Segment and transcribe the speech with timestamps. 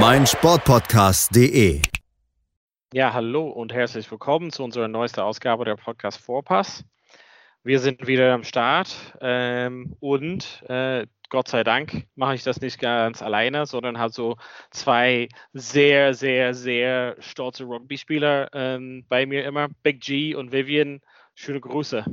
[0.00, 1.80] meinsportpodcast.de.
[2.92, 6.84] Ja, hallo und herzlich willkommen zu unserer neuesten Ausgabe der Podcast Vorpass.
[7.64, 12.78] Wir sind wieder am Start ähm, und äh, Gott sei Dank mache ich das nicht
[12.78, 14.36] ganz alleine, sondern habe so
[14.70, 19.68] zwei sehr, sehr, sehr stolze Rugby-Spieler ähm, bei mir immer.
[19.82, 21.00] Big G und Vivian,
[21.34, 22.04] schöne Grüße.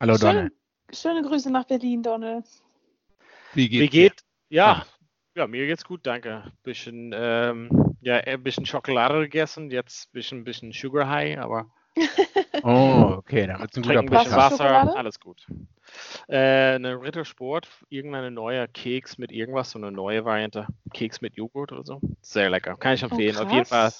[0.00, 0.50] Hallo Donne.
[0.92, 2.44] Schöne, schöne Grüße nach Berlin, Donne.
[3.54, 4.14] Wie geht's Wie geht?
[4.50, 4.84] Ja.
[5.34, 6.52] Ja, mir geht's gut, danke.
[6.62, 11.70] Bisschen, ähm, ja, ein bisschen Schokolade gegessen, jetzt ein bisschen, bisschen Sugar High, aber?
[12.64, 14.56] Oh, okay, dann wird's ein guter trinken ein bisschen Was Podcast.
[14.56, 14.96] für Wasser, Schokolade?
[14.98, 15.46] alles gut.
[16.28, 20.68] Äh, eine Rittersport, irgendeine neue Keks mit irgendwas, so eine neue Variante.
[20.92, 22.00] Keks mit Joghurt oder so.
[22.20, 23.36] Sehr lecker, kann ich empfehlen.
[23.36, 23.92] auf jeden Fall.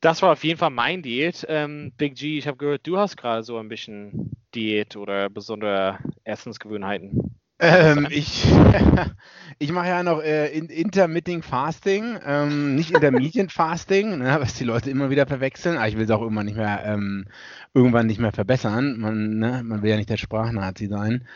[0.00, 1.46] Das war auf jeden Fall mein Diät.
[1.48, 5.98] Ähm, Big G, ich habe gehört, du hast gerade so ein bisschen Diät oder besondere
[6.24, 7.35] Essensgewohnheiten.
[7.58, 8.46] Ähm, ich
[9.58, 14.64] ich mache ja noch äh, in, Intermittent Fasting, ähm, nicht Intermediate Fasting, ne, was die
[14.64, 15.76] Leute immer wieder verwechseln.
[15.76, 17.26] Aber ich will es auch irgendwann nicht mehr, ähm,
[17.72, 18.98] irgendwann nicht mehr verbessern.
[18.98, 21.26] Man, ne, man will ja nicht der Sprachnazi sein.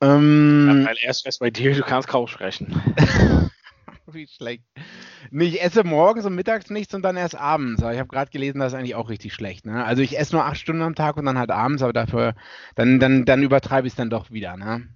[0.00, 2.82] Ähm, Ja, weil erst erst bei dir, du kannst kaum sprechen.
[4.06, 4.64] Wie schlecht.
[5.30, 7.82] Nee, ich esse morgens und mittags nichts und dann erst abends.
[7.82, 9.64] Aber ich habe gerade gelesen, das ist eigentlich auch richtig schlecht.
[9.64, 9.82] Ne?
[9.82, 12.34] Also ich esse nur acht Stunden am Tag und dann halt abends, aber dafür,
[12.74, 14.56] dann, dann, dann übertreibe ich es dann doch wieder.
[14.58, 14.86] Ne?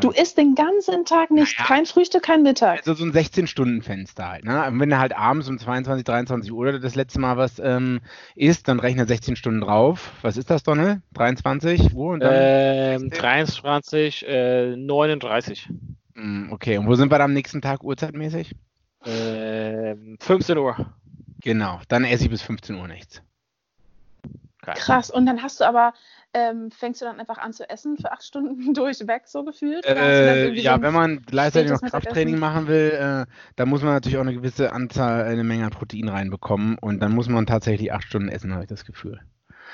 [0.00, 1.68] Du isst den ganzen Tag nicht, Naja.
[1.68, 2.78] kein Frühstück, kein Mittag.
[2.78, 4.44] Also so ein 16-Stunden-Fenster halt.
[4.44, 4.64] Ne?
[4.66, 8.00] Und wenn du halt abends um 22, 23 Uhr das letzte Mal was ähm,
[8.34, 10.12] isst, dann rechne 16 Stunden drauf.
[10.22, 11.02] Was ist das, Donne?
[11.14, 12.32] 23 Uhr und dann?
[12.34, 15.68] Ähm, 23, äh, 39.
[16.14, 18.54] Hm, okay, und wo sind wir dann am nächsten Tag uhrzeitmäßig?
[19.04, 20.94] Ähm, 15 Uhr.
[21.42, 23.22] Genau, dann esse ich bis 15 Uhr nichts.
[24.74, 25.10] Krass.
[25.10, 25.92] Und dann hast du aber,
[26.36, 29.86] ähm, fängst du dann einfach an zu essen für acht Stunden durchweg so gefühlt?
[29.86, 34.22] Äh, ja, wenn man gleichzeitig noch Krafttraining machen will, äh, dann muss man natürlich auch
[34.22, 38.28] eine gewisse Anzahl, eine Menge an Protein reinbekommen und dann muss man tatsächlich acht Stunden
[38.28, 39.22] essen, habe ich das Gefühl.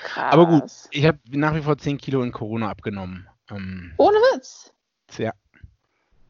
[0.05, 0.33] Krass.
[0.33, 3.29] Aber gut, ich habe nach wie vor 10 Kilo in Corona abgenommen.
[3.51, 4.73] Ähm, Ohne Witz.
[5.19, 5.33] ja.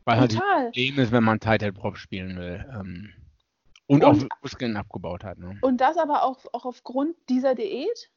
[0.05, 0.65] Weil halt Total.
[0.65, 2.65] Problem ist, wenn man Head Prop spielen will.
[2.73, 3.13] Ähm,
[3.87, 5.39] und, auch Und- Muskeln abgebaut hat.
[5.39, 5.59] Ne?
[5.61, 8.11] Und das aber auch, auch aufgrund dieser Diät?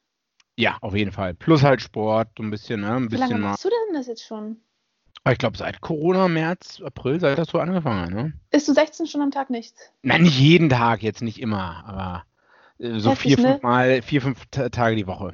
[0.58, 1.34] Ja, auf jeden Fall.
[1.34, 2.96] Plus halt Sport, so ein bisschen, ne?
[2.96, 3.50] Ein Wie lange bisschen mal.
[3.50, 4.58] machst du denn das jetzt schon?
[5.24, 8.34] Aber ich glaube, seit Corona, März, April, seit das so angefangen ne?
[8.52, 9.92] Isst du 16 Stunden am Tag nichts?
[10.04, 12.26] Nein, nicht jeden Tag, jetzt nicht immer, aber
[12.78, 13.54] äh, so Heftig, vier, ne?
[13.54, 15.32] fünf Mal, vier, fünf Ta- Tage die Woche.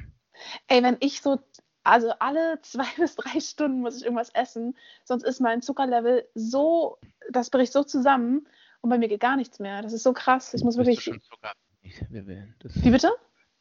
[0.66, 1.38] Ey, wenn ich so,
[1.84, 6.98] also alle zwei bis drei Stunden muss ich irgendwas essen, sonst ist mein Zuckerlevel so,
[7.30, 8.48] das bricht so zusammen
[8.80, 9.82] und bei mir geht gar nichts mehr.
[9.82, 10.54] Das ist so krass.
[10.54, 11.04] Ich muss Bist du wirklich.
[11.04, 12.82] schon zuckerabhängig?
[12.82, 13.12] Wie bitte?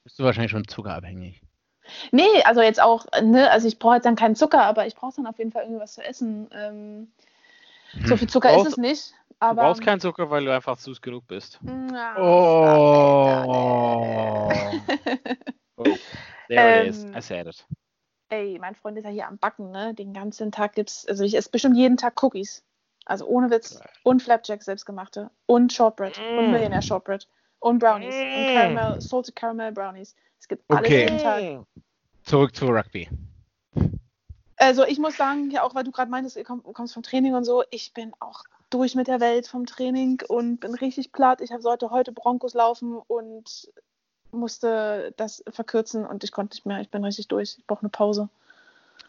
[0.04, 1.42] bist du wahrscheinlich schon zuckerabhängig.
[2.12, 5.16] Nee, also jetzt auch, ne, also ich brauche jetzt dann keinen Zucker, aber ich brauche
[5.16, 6.50] dann auf jeden Fall irgendwas zu essen.
[6.54, 7.12] Ähm,
[8.06, 9.12] so viel Zucker Brauchst- ist es nicht.
[9.30, 11.60] Du Aber, brauchst keinen Zucker, weil du einfach süß genug bist.
[11.92, 12.16] Ja,
[13.44, 14.52] Oh.
[15.78, 15.86] Oh,
[16.48, 17.06] there it is.
[17.16, 17.66] I said it.
[18.30, 19.94] Ey, mein Freund ist ja hier am Backen, ne?
[19.94, 22.64] Den ganzen Tag gibt's, also ich esse bestimmt jeden Tag Cookies.
[23.06, 23.80] Also ohne Witz.
[23.80, 23.90] Geil.
[24.04, 25.32] Und Flapjack selbstgemachte.
[25.48, 26.18] Und Shortbread.
[26.20, 26.52] Und Mm.
[26.52, 27.28] Millionaire Shortbread.
[27.62, 28.16] Und Brownies.
[28.36, 28.54] Und Mm.
[28.54, 30.16] Caramel, Salted Caramel Brownies.
[30.40, 31.04] Es gibt alles Okay.
[31.04, 31.66] jeden Tag.
[32.24, 33.08] Zurück zu Rugby.
[34.58, 37.34] Also ich muss sagen, ja auch weil du gerade meintest, ihr komm, kommst vom Training
[37.34, 41.42] und so, ich bin auch durch mit der Welt vom Training und bin richtig platt.
[41.42, 43.72] Ich hab, sollte heute Broncos laufen und
[44.32, 46.80] musste das verkürzen und ich konnte nicht mehr.
[46.82, 47.58] Ich bin richtig durch.
[47.60, 48.30] Ich brauche eine Pause.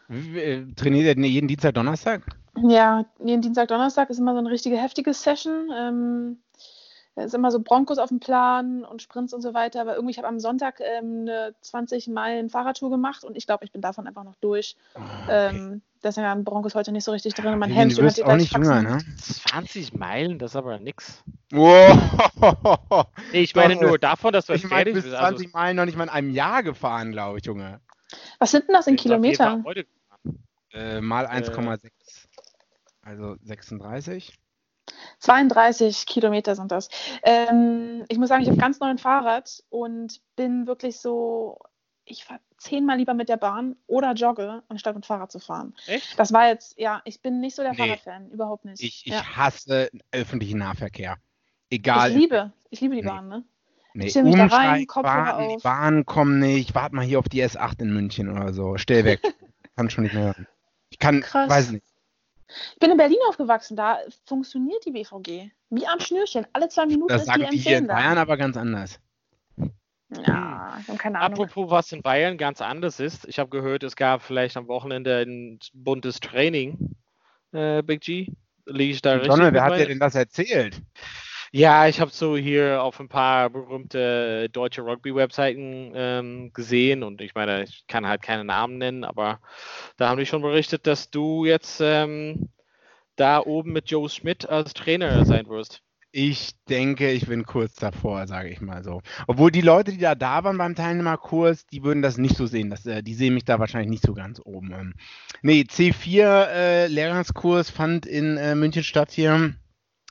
[0.09, 2.21] Äh, Trainiert ihr denn jeden Dienstag, Donnerstag?
[2.61, 5.69] Ja, jeden Dienstag, Donnerstag ist immer so eine richtige heftige Session.
[5.75, 6.37] Ähm,
[7.15, 9.81] da ist immer so Broncos auf dem Plan und Sprints und so weiter.
[9.81, 13.65] Aber irgendwie, ich habe am Sonntag ähm, eine 20 Meilen Fahrradtour gemacht und ich glaube,
[13.65, 14.75] ich bin davon einfach noch durch.
[15.29, 17.59] Ähm, deswegen haben Broncos heute nicht so richtig drin.
[17.59, 18.97] Mein du Hamstring hat wirst die auch nicht jünger, ne?
[19.21, 21.23] 20 Meilen, das ist aber nix.
[21.51, 23.05] Wow.
[23.31, 25.15] Nee, ich meine nur davon, dass du Ich fertig bis bist.
[25.15, 27.79] 20 Meilen noch nicht mal in einem Jahr gefahren, glaube ich, Junge.
[28.39, 29.63] Was sind denn das in Kilometern?
[30.71, 31.91] Äh, mal 1,6.
[33.03, 34.39] Also 36.
[35.19, 36.89] 32 Kilometer sind das.
[37.23, 41.59] Ähm, ich muss sagen, ich habe ganz neuen Fahrrad und bin wirklich so,
[42.05, 45.73] ich fahre zehnmal lieber mit der Bahn oder jogge, anstatt mit Fahrrad zu fahren.
[45.87, 46.17] Echt?
[46.17, 47.77] Das war jetzt, ja, ich bin nicht so der Nee.
[47.77, 48.81] Fahrradfan, überhaupt nicht.
[48.81, 49.23] Ich, ich ja.
[49.35, 51.17] hasse öffentlichen Nahverkehr.
[51.69, 52.11] ich Egal.
[52.11, 53.07] liebe, ich liebe die Nee.
[53.07, 53.43] Bahn, ne?
[53.95, 55.63] Nee, Ich mich da rein, Kopfhörer warten, die auf.
[55.63, 58.77] Bahnen kommen nicht, warte mal hier auf die S8 in München oder so.
[58.77, 59.21] Stell weg.
[59.75, 60.47] kann schon nicht mehr hören.
[60.89, 61.49] Ich kann, Krass.
[61.49, 61.85] weiß nicht.
[62.73, 65.51] Ich bin in Berlin aufgewachsen, da funktioniert die BVG.
[65.69, 66.45] Wie am Schnürchen.
[66.53, 67.95] Alle zwei Minuten Das ist sagen die die hier M10 in da.
[67.95, 68.99] Bayern aber ganz anders.
[70.25, 71.39] Ja, ich habe keine Ahnung.
[71.39, 73.25] Apropos, was in Bayern ganz anders ist.
[73.27, 76.95] Ich habe gehört, es gab vielleicht am Wochenende ein buntes Training,
[77.51, 78.27] äh, Big G.
[78.65, 79.29] Liege ich da richtig?
[79.29, 80.81] Donald, mit wer hat dir denn das erzählt?
[81.55, 87.35] Ja, ich habe so hier auf ein paar berühmte deutsche Rugby-Webseiten ähm, gesehen und ich
[87.35, 89.39] meine, ich kann halt keine Namen nennen, aber
[89.97, 92.49] da haben die schon berichtet, dass du jetzt ähm,
[93.17, 95.83] da oben mit Joe Schmidt als Trainer sein wirst.
[96.11, 99.03] Ich denke, ich bin kurz davor, sage ich mal so.
[99.27, 102.71] Obwohl die Leute, die da da waren beim Teilnehmerkurs, die würden das nicht so sehen.
[102.71, 104.71] Das, äh, die sehen mich da wahrscheinlich nicht so ganz oben.
[104.73, 104.93] Ähm,
[105.43, 109.53] nee, C4 äh, Lehrgangskurs fand in äh, München statt hier.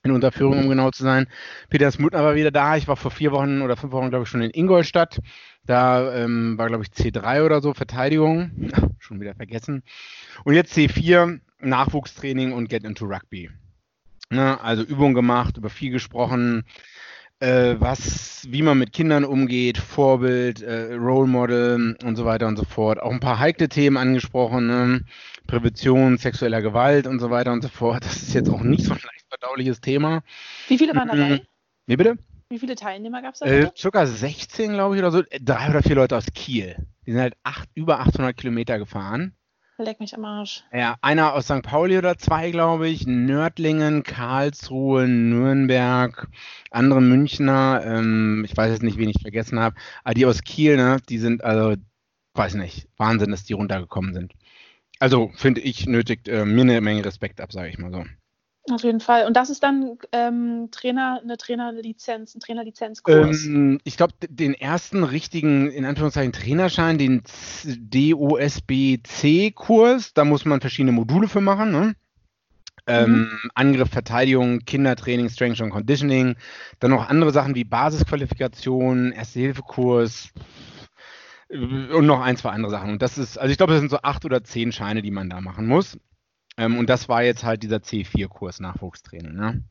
[0.05, 1.29] In Unterführung, um genau zu sein.
[1.71, 2.77] Peter Smutner war wieder da.
[2.77, 5.21] Ich war vor vier Wochen oder fünf Wochen, glaube ich, schon in Ingolstadt.
[5.65, 8.51] Da ähm, war, glaube ich, C3 oder so, Verteidigung.
[8.99, 9.85] schon wieder vergessen.
[10.45, 13.51] Und jetzt C4, Nachwuchstraining und Get into Rugby.
[14.31, 16.65] Ne, also Übungen gemacht, über viel gesprochen,
[17.39, 22.57] äh, was, wie man mit Kindern umgeht, Vorbild, äh, Role Model und so weiter und
[22.57, 23.01] so fort.
[23.01, 25.05] Auch ein paar heikle Themen angesprochen, ne?
[25.47, 28.05] Prävention sexueller Gewalt und so weiter und so fort.
[28.05, 29.01] Das ist jetzt auch nicht so ein
[29.43, 30.23] verdauliches Thema.
[30.69, 31.43] Wie viele waren dabei?
[31.87, 32.17] Wie bitte?
[32.49, 33.47] Wie viele Teilnehmer gab es da?
[33.47, 35.21] Äh, circa 16, glaube ich, oder so.
[35.21, 36.77] Äh, Drei oder vier Leute aus Kiel.
[37.07, 39.35] Die sind halt acht, über 800 Kilometer gefahren.
[39.79, 40.63] Leck mich am Arsch.
[40.73, 41.63] Ja, einer aus St.
[41.63, 43.07] Pauli oder zwei, glaube ich.
[43.07, 46.29] Nördlingen, Karlsruhe, Nürnberg,
[46.71, 47.83] andere Münchner.
[47.85, 49.75] Ähm, ich weiß jetzt nicht, wen ich vergessen habe.
[50.05, 51.75] Aber die aus Kiel, ne, die sind, also,
[52.35, 54.35] weiß nicht, Wahnsinn, dass die runtergekommen sind.
[55.01, 58.05] Also, finde ich, nötigt äh, mir eine Menge Respekt ab, sage ich mal so.
[58.71, 59.27] Auf jeden Fall.
[59.27, 63.45] Und das ist dann ähm, Trainer, eine Trainerlizenz, ein Trainerlizenzkurs.
[63.45, 67.25] Ähm, ich glaube, den ersten richtigen, in Anführungszeichen, Trainerschein, den
[67.65, 68.55] DOSB-C-Kurs,
[70.15, 71.73] da muss man verschiedene Module für machen.
[71.73, 71.97] Ne?
[72.87, 76.37] Ähm, Angriff, Verteidigung, Kindertraining, Strength und Conditioning.
[76.79, 80.31] Dann noch andere Sachen wie Basisqualifikation, Erste-Hilfe-Kurs
[81.49, 82.91] äh, und noch ein, zwei andere Sachen.
[82.91, 85.31] Und das ist, also ich glaube, das sind so acht oder zehn Scheine, die man
[85.31, 85.99] da machen muss.
[86.57, 89.35] Ähm, und das war jetzt halt dieser C4-Kurs Nachwuchstraining.
[89.35, 89.63] Ne?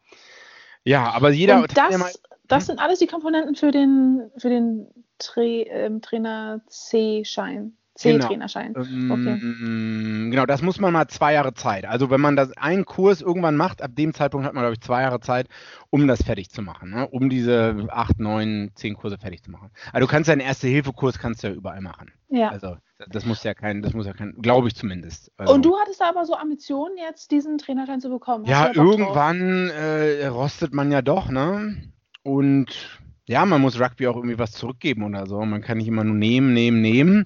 [0.83, 2.09] Ja, aber jeder Und das, Teilnehmer-
[2.47, 4.87] das sind alles die Komponenten für den, für den
[5.19, 7.73] Tra ähm, Trainer C-Schein.
[8.01, 8.23] Genau.
[8.23, 8.73] C-Trainerschein.
[8.75, 11.85] Ähm, Genau, das muss man mal zwei Jahre Zeit.
[11.85, 14.81] Also wenn man das einen Kurs irgendwann macht, ab dem Zeitpunkt hat man, glaube ich,
[14.81, 15.47] zwei Jahre Zeit,
[15.89, 17.07] um das fertig zu machen, ne?
[17.07, 19.69] um diese acht, neun, zehn Kurse fertig zu machen.
[19.91, 22.11] Also du kannst ja einen Erste-Hilfe-Kurs kannst du ja überall machen.
[22.29, 22.49] Ja.
[22.49, 22.77] Also
[23.09, 25.31] das muss ja kein, das muss ja kein, glaube ich zumindest.
[25.38, 28.45] Also, Und du hattest da aber so Ambitionen, jetzt diesen Trainerschein zu bekommen.
[28.45, 31.92] Hast ja, irgendwann äh, rostet man ja doch, ne?
[32.24, 35.44] Und ja, man muss Rugby auch irgendwie was zurückgeben oder so.
[35.45, 37.25] Man kann nicht immer nur nehmen, nehmen, nehmen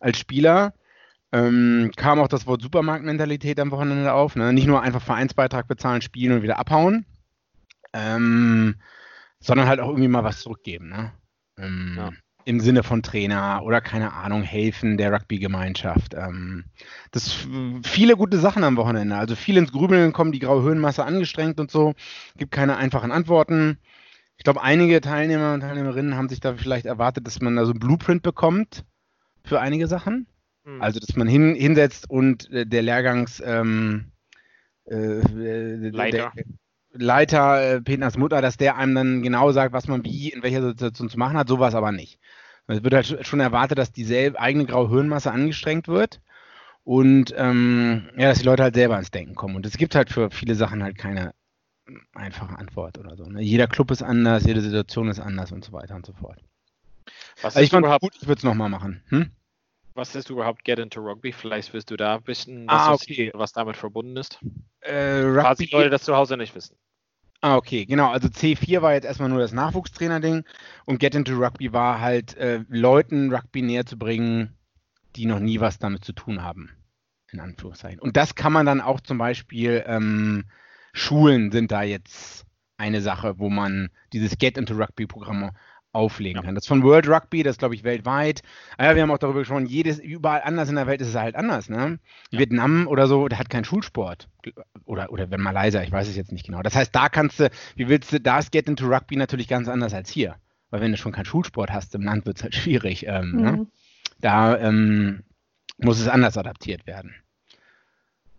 [0.00, 0.74] als Spieler.
[1.32, 4.36] Ähm, kam auch das Wort Supermarktmentalität am Wochenende auf.
[4.36, 4.52] Ne?
[4.52, 7.06] Nicht nur einfach Vereinsbeitrag bezahlen, spielen und wieder abhauen,
[7.92, 8.76] ähm,
[9.40, 10.90] sondern halt auch irgendwie mal was zurückgeben.
[10.90, 11.12] Ne?
[11.58, 12.10] Ähm, Ja.
[12.44, 16.14] Im Sinne von Trainer oder keine Ahnung, helfen der Rugby-Gemeinschaft.
[16.14, 16.64] Ähm,
[17.10, 17.46] das
[17.84, 19.16] viele gute Sachen am Wochenende.
[19.16, 21.94] Also viel ins Grübeln kommen, die graue Höhenmasse angestrengt und so.
[22.36, 23.78] Gibt keine einfachen Antworten.
[24.36, 27.72] Ich glaube, einige Teilnehmer und Teilnehmerinnen haben sich da vielleicht erwartet, dass man da so
[27.72, 28.84] ein Blueprint bekommt
[29.44, 30.26] für einige Sachen.
[30.64, 30.82] Hm.
[30.82, 34.12] Also, dass man hin, hinsetzt und äh, der Lehrgangs ähm,
[34.86, 35.20] äh,
[35.90, 36.32] Leiter.
[36.34, 36.44] Der,
[36.94, 40.62] Leiter äh, Peters Mutter, dass der einem dann genau sagt, was man wie in welcher
[40.62, 42.18] Situation zu machen hat, sowas aber nicht.
[42.66, 46.20] Es wird halt sch- schon erwartet, dass die selb- eigene graue Hirnmasse angestrengt wird
[46.84, 49.56] und ähm, ja, dass die Leute halt selber ins Denken kommen.
[49.56, 51.34] Und es gibt halt für viele Sachen halt keine
[52.14, 53.24] einfache Antwort oder so.
[53.24, 53.42] Ne?
[53.42, 56.40] Jeder Club ist anders, jede Situation ist anders und so weiter und so fort.
[57.42, 59.02] Was Also ich fand gut, ich würde es nochmal machen.
[59.08, 59.30] Hm?
[59.94, 61.32] was ist überhaupt Get into Rugby?
[61.32, 63.30] Vielleicht wirst du da ein bisschen Ah, was, okay.
[63.34, 64.38] was damit verbunden ist.
[64.80, 66.76] Äh, Rugby, Leute das zu Hause nicht wissen.
[67.44, 68.10] Ah, okay, genau.
[68.12, 70.44] Also C4 war jetzt erstmal nur das Nachwuchstrainer-Ding
[70.84, 74.56] und Get into Rugby war halt, äh, Leuten Rugby näher zu bringen,
[75.16, 76.70] die noch nie was damit zu tun haben.
[77.32, 77.98] In Anführungszeichen.
[77.98, 80.44] Und das kann man dann auch zum Beispiel, ähm,
[80.92, 82.46] Schulen sind da jetzt
[82.76, 85.50] eine Sache, wo man dieses Get into Rugby-Programm
[85.92, 86.46] auflegen Ja.
[86.46, 86.54] kann.
[86.54, 88.42] Das von World Rugby, das glaube ich weltweit.
[88.78, 91.14] Ah ja, wir haben auch darüber gesprochen, jedes, überall anders in der Welt ist es
[91.14, 91.68] halt anders.
[91.68, 91.98] Ne?
[92.30, 94.28] Vietnam oder so, der hat keinen Schulsport.
[94.84, 96.62] Oder, oder wenn Malaysia, ich weiß es jetzt nicht genau.
[96.62, 99.68] Das heißt, da kannst du, wie willst du, da ist Get into Rugby natürlich ganz
[99.68, 100.36] anders als hier.
[100.70, 103.06] Weil wenn du schon keinen Schulsport hast im Land, wird es halt schwierig.
[103.06, 103.52] Ähm, ne?
[103.52, 103.66] Mhm.
[104.20, 105.22] Da ähm,
[105.78, 107.14] muss es anders adaptiert werden.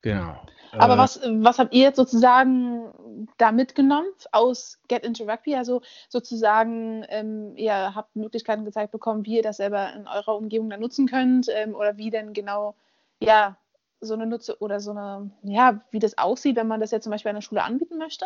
[0.01, 0.45] Genau.
[0.77, 5.55] Aber Äh, was, was habt ihr jetzt sozusagen da mitgenommen aus Get into Rugby?
[5.55, 10.69] Also sozusagen, ähm, ihr habt Möglichkeiten gezeigt bekommen, wie ihr das selber in eurer Umgebung
[10.69, 12.75] dann nutzen könnt ähm, oder wie denn genau,
[13.19, 13.57] ja,
[14.01, 17.11] so eine Nutze oder so eine, ja, wie das aussieht, wenn man das jetzt zum
[17.11, 18.25] Beispiel an der Schule anbieten möchte?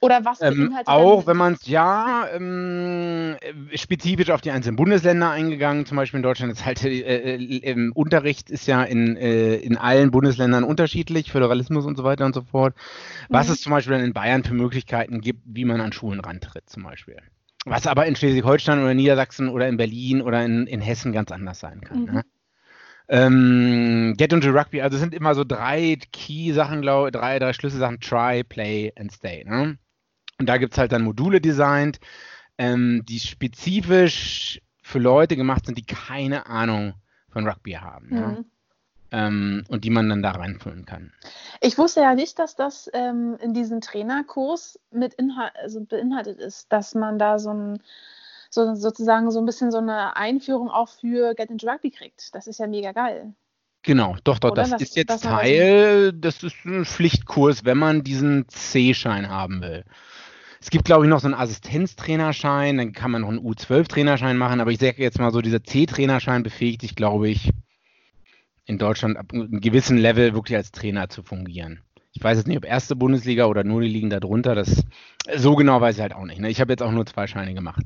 [0.00, 4.76] Oder was Ähm, beinhaltet auch wenn man es ja ähm, äh, spezifisch auf die einzelnen
[4.76, 9.16] Bundesländer eingegangen, zum Beispiel in Deutschland ist halt äh, äh, im Unterricht ist ja in,
[9.16, 12.74] äh, in allen Bundesländern unterschiedlich, Föderalismus und so weiter und so fort.
[13.28, 13.54] Was Mhm.
[13.54, 16.84] es zum Beispiel dann in Bayern für Möglichkeiten gibt, wie man an Schulen rantritt, zum
[16.84, 17.16] Beispiel.
[17.64, 21.58] Was aber in Schleswig-Holstein oder Niedersachsen oder in Berlin oder in, in Hessen ganz anders
[21.58, 22.00] sein kann.
[22.02, 22.04] Mhm.
[22.14, 22.24] Ne?
[23.08, 28.00] Ähm, Get into Rugby, also es sind immer so drei Key-Sachen, glaube drei, drei Schlüsselsachen,
[28.00, 29.44] Try, Play and Stay.
[29.44, 29.78] Ne?
[30.38, 32.00] Und da gibt es halt dann Module designt,
[32.58, 36.94] ähm, die spezifisch für Leute gemacht sind, die keine Ahnung
[37.30, 38.08] von Rugby haben.
[38.08, 38.44] Mhm.
[39.10, 41.12] Ähm, und die man dann da reinfüllen kann.
[41.62, 46.70] Ich wusste ja nicht, dass das ähm, in diesem Trainerkurs mit Inhalt, also beinhaltet ist,
[46.70, 47.78] dass man da so ein
[48.50, 52.34] so, sozusagen so ein bisschen so eine Einführung auch für Get into Rugby kriegt.
[52.34, 53.32] Das ist ja mega geil.
[53.82, 54.62] Genau, doch, doch, Oder?
[54.62, 59.84] das ist jetzt Teil, das ist ein Pflichtkurs, wenn man diesen C-Schein haben will.
[60.60, 64.60] Es gibt, glaube ich, noch so einen Assistenztrainerschein, dann kann man noch einen U12-Trainerschein machen,
[64.60, 67.50] aber ich sage jetzt mal so, dieser C-Trainerschein befähigt dich, glaube ich,
[68.64, 71.82] in Deutschland ab einem gewissen Level wirklich als Trainer zu fungieren.
[72.12, 74.84] Ich weiß jetzt nicht, ob erste Bundesliga oder nur die Ligen darunter, das
[75.36, 76.40] so genau weiß ich halt auch nicht.
[76.40, 76.50] Ne?
[76.50, 77.84] Ich habe jetzt auch nur zwei Scheine gemacht.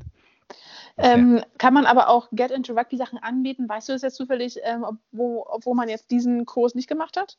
[0.97, 3.69] Ähm, kann man aber auch Get into Rugby Sachen anbieten?
[3.69, 7.39] Weißt du das jetzt zufällig, ähm, wo, obwohl man jetzt diesen Kurs nicht gemacht hat?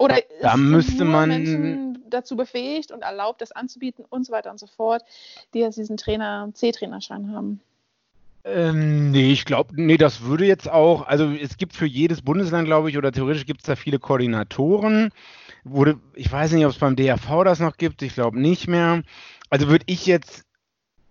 [0.00, 4.50] Oder ist Da müsste man- Menschen dazu befähigt und erlaubt, das anzubieten und so weiter
[4.50, 5.02] und so fort,
[5.52, 7.60] die jetzt diesen Trainer, C-Trainerschein haben?
[8.44, 12.64] Ähm, nee, ich glaube, nee, das würde jetzt auch, also es gibt für jedes Bundesland,
[12.64, 15.10] glaube ich, oder theoretisch gibt es da viele Koordinatoren.
[15.64, 19.02] Wurde, ich weiß nicht, ob es beim DRV das noch gibt, ich glaube nicht mehr.
[19.50, 20.46] Also würde ich jetzt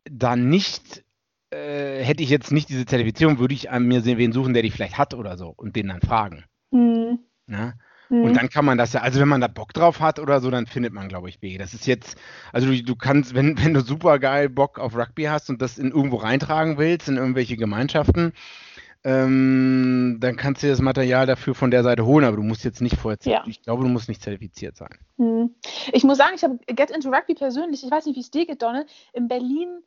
[0.09, 1.03] da nicht,
[1.51, 4.63] äh, hätte ich jetzt nicht diese Zertifizierung, würde ich an mir sehen, wen suchen, der
[4.63, 6.45] die vielleicht hat oder so und den dann fragen.
[6.71, 7.19] Hm.
[7.45, 7.75] Ne?
[8.09, 8.23] Hm.
[8.23, 10.49] Und dann kann man das ja, also wenn man da Bock drauf hat oder so,
[10.51, 11.57] dann findet man, glaube ich, Wege.
[11.57, 12.17] Das ist jetzt,
[12.51, 15.77] also du, du kannst, wenn, wenn du super geil Bock auf Rugby hast und das
[15.77, 18.33] in irgendwo reintragen willst, in irgendwelche Gemeinschaften,
[19.03, 22.65] ähm, dann kannst du dir das Material dafür von der Seite holen, aber du musst
[22.65, 23.43] jetzt nicht vorher, Ja.
[23.47, 24.97] ich glaube, du musst nicht zertifiziert sein.
[25.17, 25.51] Hm.
[25.93, 28.45] Ich muss sagen, ich habe Get into Rugby persönlich, ich weiß nicht, wie es dir
[28.45, 29.83] geht, Donald, in Berlin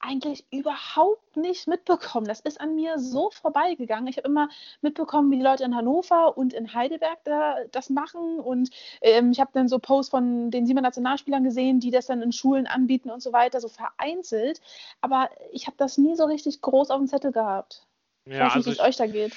[0.00, 2.26] eigentlich überhaupt nicht mitbekommen.
[2.26, 4.06] Das ist an mir so vorbeigegangen.
[4.08, 4.48] Ich habe immer
[4.80, 8.40] mitbekommen, wie die Leute in Hannover und in Heidelberg da, das machen.
[8.40, 12.22] Und ähm, ich habe dann so Posts von den Siebener Nationalspielern gesehen, die das dann
[12.22, 14.60] in Schulen anbieten und so weiter, so vereinzelt.
[15.00, 17.86] Aber ich habe das nie so richtig groß auf dem Zettel gehabt.
[18.30, 19.36] Ich Ja, weiß nicht, also wie es ich, euch da geht.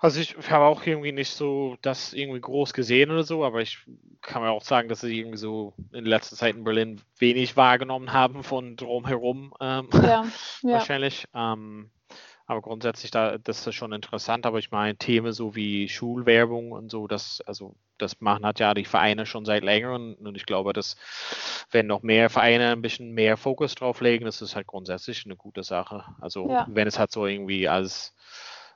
[0.00, 3.78] Also ich habe auch irgendwie nicht so das irgendwie groß gesehen oder so, aber ich
[4.22, 8.12] kann mir auch sagen, dass sie irgendwie so in letzter Zeit in Berlin wenig wahrgenommen
[8.12, 10.24] haben von drumherum ähm, Ja, ja.
[10.72, 11.26] wahrscheinlich.
[11.34, 11.90] Ähm,
[12.46, 16.90] aber grundsätzlich da, das ist schon interessant, aber ich meine, Themen so wie Schulwerbung und
[16.90, 20.72] so, das, also das machen hat ja die Vereine schon seit längerem und ich glaube,
[20.72, 20.96] dass
[21.70, 25.36] wenn noch mehr Vereine ein bisschen mehr Fokus drauf legen, das ist halt grundsätzlich eine
[25.36, 26.04] gute Sache.
[26.20, 26.66] Also Ja.
[26.68, 28.16] wenn es halt so irgendwie als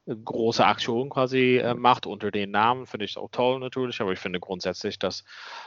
[0.06, 4.12] große Aktion quasi äh, macht unter den Namen, finde ich es auch toll natürlich, aber
[4.12, 5.24] ich finde grundsätzlich, dass,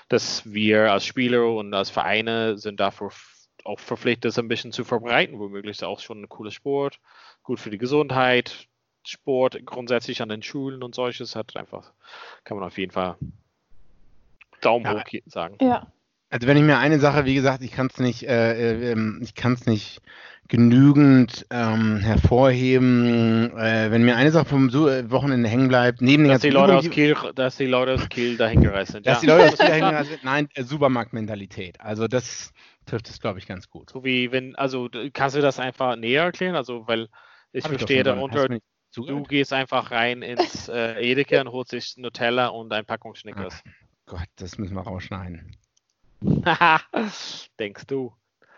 [0.10, 3.12] dass wir als Spieler und als Vereine sind dafür
[3.64, 7.00] auch verpflichtet, das ein bisschen zu verbreiten, womöglich ist auch schon ein cooler Sport,
[7.44, 8.68] gut für die Gesundheit,
[9.04, 11.94] Sport grundsätzlich an den Schulen und solches hat einfach,
[12.44, 13.18] kann man auf jeden Fall
[14.62, 14.94] Daumen Ja.
[14.94, 15.58] hoch sagen.
[15.62, 15.88] ja.
[16.30, 19.22] Also wenn ich mir eine Sache, wie gesagt, ich kann es nicht, äh, äh, ähm,
[19.24, 20.02] ich kann es nicht
[20.48, 23.52] genügend ähm, hervorheben.
[23.58, 26.62] Äh, wenn mir eine Sache vom äh, Wochenende hängen bleibt, neben den Dass die ganzen
[26.62, 29.06] Leute aus Übungen, Kiel, dass die Leute aus Kiel dahin gereist sind.
[29.06, 29.22] dass ja.
[29.22, 31.80] die Leute aus Kiel hängen, sind, nein, äh, Supermarktmentalität.
[31.82, 32.54] Also das
[32.86, 33.90] trifft es, glaube ich, ganz gut.
[33.90, 36.56] So wie wenn, also kannst du das einfach näher erklären?
[36.56, 37.10] Also, weil
[37.52, 38.00] ich Hab ich verstehe.
[38.00, 38.60] Hast darunter, du
[39.06, 43.62] du gehst einfach rein ins äh, Edeka und holst sich Nutella und ein Packung Snickers.
[44.06, 45.56] Gott, das müssen wir rausschneiden.
[47.60, 48.14] Denkst du?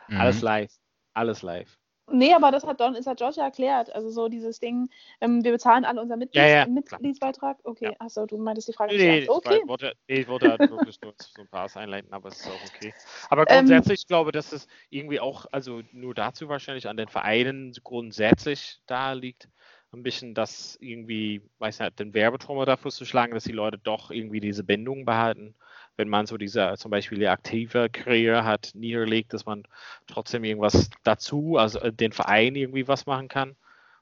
[0.07, 0.17] Mhm.
[0.17, 0.71] Alles live.
[1.13, 1.78] Alles live.
[2.11, 3.93] Nee, aber das hat Don, das hat Georgia erklärt.
[3.93, 4.89] Also so dieses Ding,
[5.21, 6.65] ähm, wir bezahlen alle unseren Mitglieds Ja, ja.
[6.67, 7.57] Mitgliedsbeitrag.
[7.63, 7.95] Okay, Ja.
[7.99, 9.29] achso, du meintest die Frage Nee, nee, nicht.
[9.29, 9.61] ich Okay.
[9.67, 12.63] wollte, nee, ich wollte halt wirklich nur so ein paar einleiten, aber es ist auch
[12.63, 12.93] okay.
[13.29, 17.07] Aber Ähm, grundsätzlich, ich glaube, dass es irgendwie auch, also nur dazu wahrscheinlich an den
[17.07, 19.49] Vereinen grundsätzlich da liegt,
[19.91, 24.11] ein bisschen das irgendwie, weiß nicht, den Werbetrommel dafür zu schlagen, dass die Leute doch
[24.11, 25.55] irgendwie diese Bindung behalten.
[25.99, 29.63] Wenn man so diese, zum Beispiel die aktive Karriere hat, niederlegt, dass man
[30.07, 33.49] trotzdem irgendwas dazu, also äh, den Verein irgendwie was machen kann.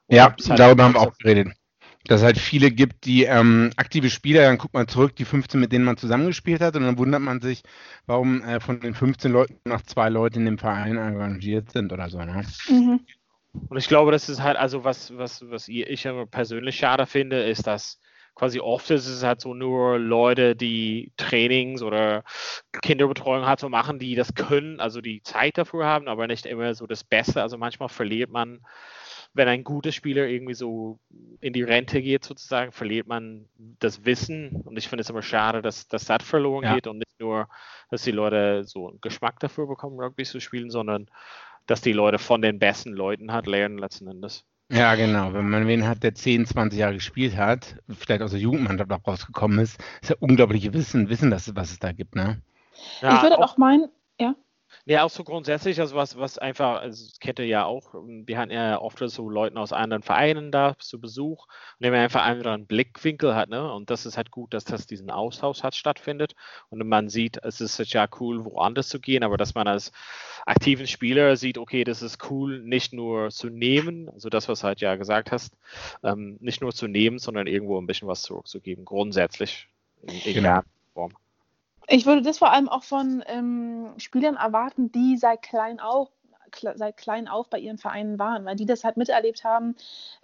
[0.06, 1.48] Und Ja, hat- darüber haben wir auch geredet.
[2.04, 5.58] dass es halt viele gibt, die ähm, aktive Spieler, dann guckt man zurück, die 15,
[5.58, 7.62] mit denen man zusammengespielt hat, und dann wundert man sich,
[8.06, 12.08] warum äh, von den 15 Leuten noch zwei Leute in dem Verein engagiert sind oder
[12.10, 12.18] so.
[12.18, 12.44] Ne?
[12.70, 13.00] Mhm.
[13.68, 17.66] Und ich glaube, das ist halt, also was, was, was ich persönlich schade finde, ist,
[17.66, 17.98] dass
[18.38, 22.22] quasi oft ist es halt so nur Leute, die Trainings oder
[22.82, 26.72] Kinderbetreuung halt so machen, die das können, also die Zeit dafür haben, aber nicht immer
[26.74, 27.42] so das Beste.
[27.42, 28.60] Also manchmal verliert man,
[29.34, 31.00] wenn ein guter Spieler irgendwie so
[31.40, 33.46] in die Rente geht, sozusagen, verliert man
[33.80, 34.62] das Wissen.
[34.64, 36.74] Und ich finde es immer schade, dass, dass das verloren ja.
[36.74, 37.48] geht und nicht nur,
[37.90, 41.10] dass die Leute so einen Geschmack dafür bekommen, Rugby zu spielen, sondern
[41.66, 44.44] dass die Leute von den besten Leuten halt lernen letzten Endes.
[44.70, 45.32] Ja, genau.
[45.32, 49.06] Wenn man wen hat, der 10, 20 Jahre gespielt hat, vielleicht aus der Jugendmannschaft auch
[49.06, 52.42] rausgekommen ist, ist ja unglaubliche Wissen, Wissen, dass, was es da gibt, ne?
[53.00, 53.88] Ja, ich würde auch meinen,
[54.88, 55.04] ja.
[55.04, 58.50] Auch so grundsätzlich, also was, was einfach, also das kennt ihr ja auch, wir hatten
[58.50, 62.66] ja oft so Leute aus anderen Vereinen da zu Besuch, und der einfach einen anderen
[62.66, 63.72] Blickwinkel hat, ne?
[63.72, 66.34] Und das ist halt gut, dass das diesen Austausch hat stattfindet.
[66.70, 69.92] Und man sieht, es ist ja cool, woanders zu gehen, aber dass man als
[70.46, 74.66] aktiven Spieler sieht, okay, das ist cool, nicht nur zu nehmen, also das, was du
[74.66, 75.54] halt ja gesagt hast,
[76.02, 79.68] ähm, nicht nur zu nehmen, sondern irgendwo ein bisschen was zurückzugeben, grundsätzlich
[80.02, 80.60] in genau.
[80.94, 81.12] Form.
[81.88, 86.10] Ich würde das vor allem auch von ähm, Spielern erwarten, die seit klein auf
[86.62, 89.76] seit klein auf bei ihren Vereinen waren, weil die das halt miterlebt haben,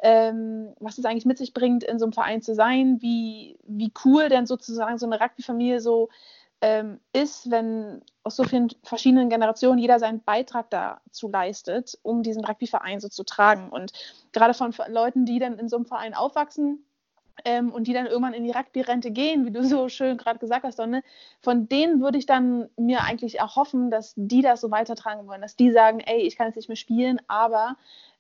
[0.02, 3.92] ähm, was es eigentlich mit sich bringt, in so einem Verein zu sein, wie, wie
[4.04, 6.08] cool denn sozusagen so eine Rugby-Familie so
[6.60, 12.44] ähm, ist, wenn aus so vielen verschiedenen Generationen jeder seinen Beitrag dazu leistet, um diesen
[12.44, 13.68] Rugby-Verein so zu tragen.
[13.68, 13.92] Und
[14.32, 16.86] gerade von Leuten, die dann in so einem Verein aufwachsen,
[17.44, 20.64] ähm, und die dann irgendwann in die Rugby-Rente gehen, wie du so schön gerade gesagt
[20.64, 21.02] hast, Donne,
[21.40, 25.56] von denen würde ich dann mir eigentlich erhoffen, dass die das so weitertragen wollen, dass
[25.56, 27.76] die sagen, ey, ich kann jetzt nicht mehr spielen, aber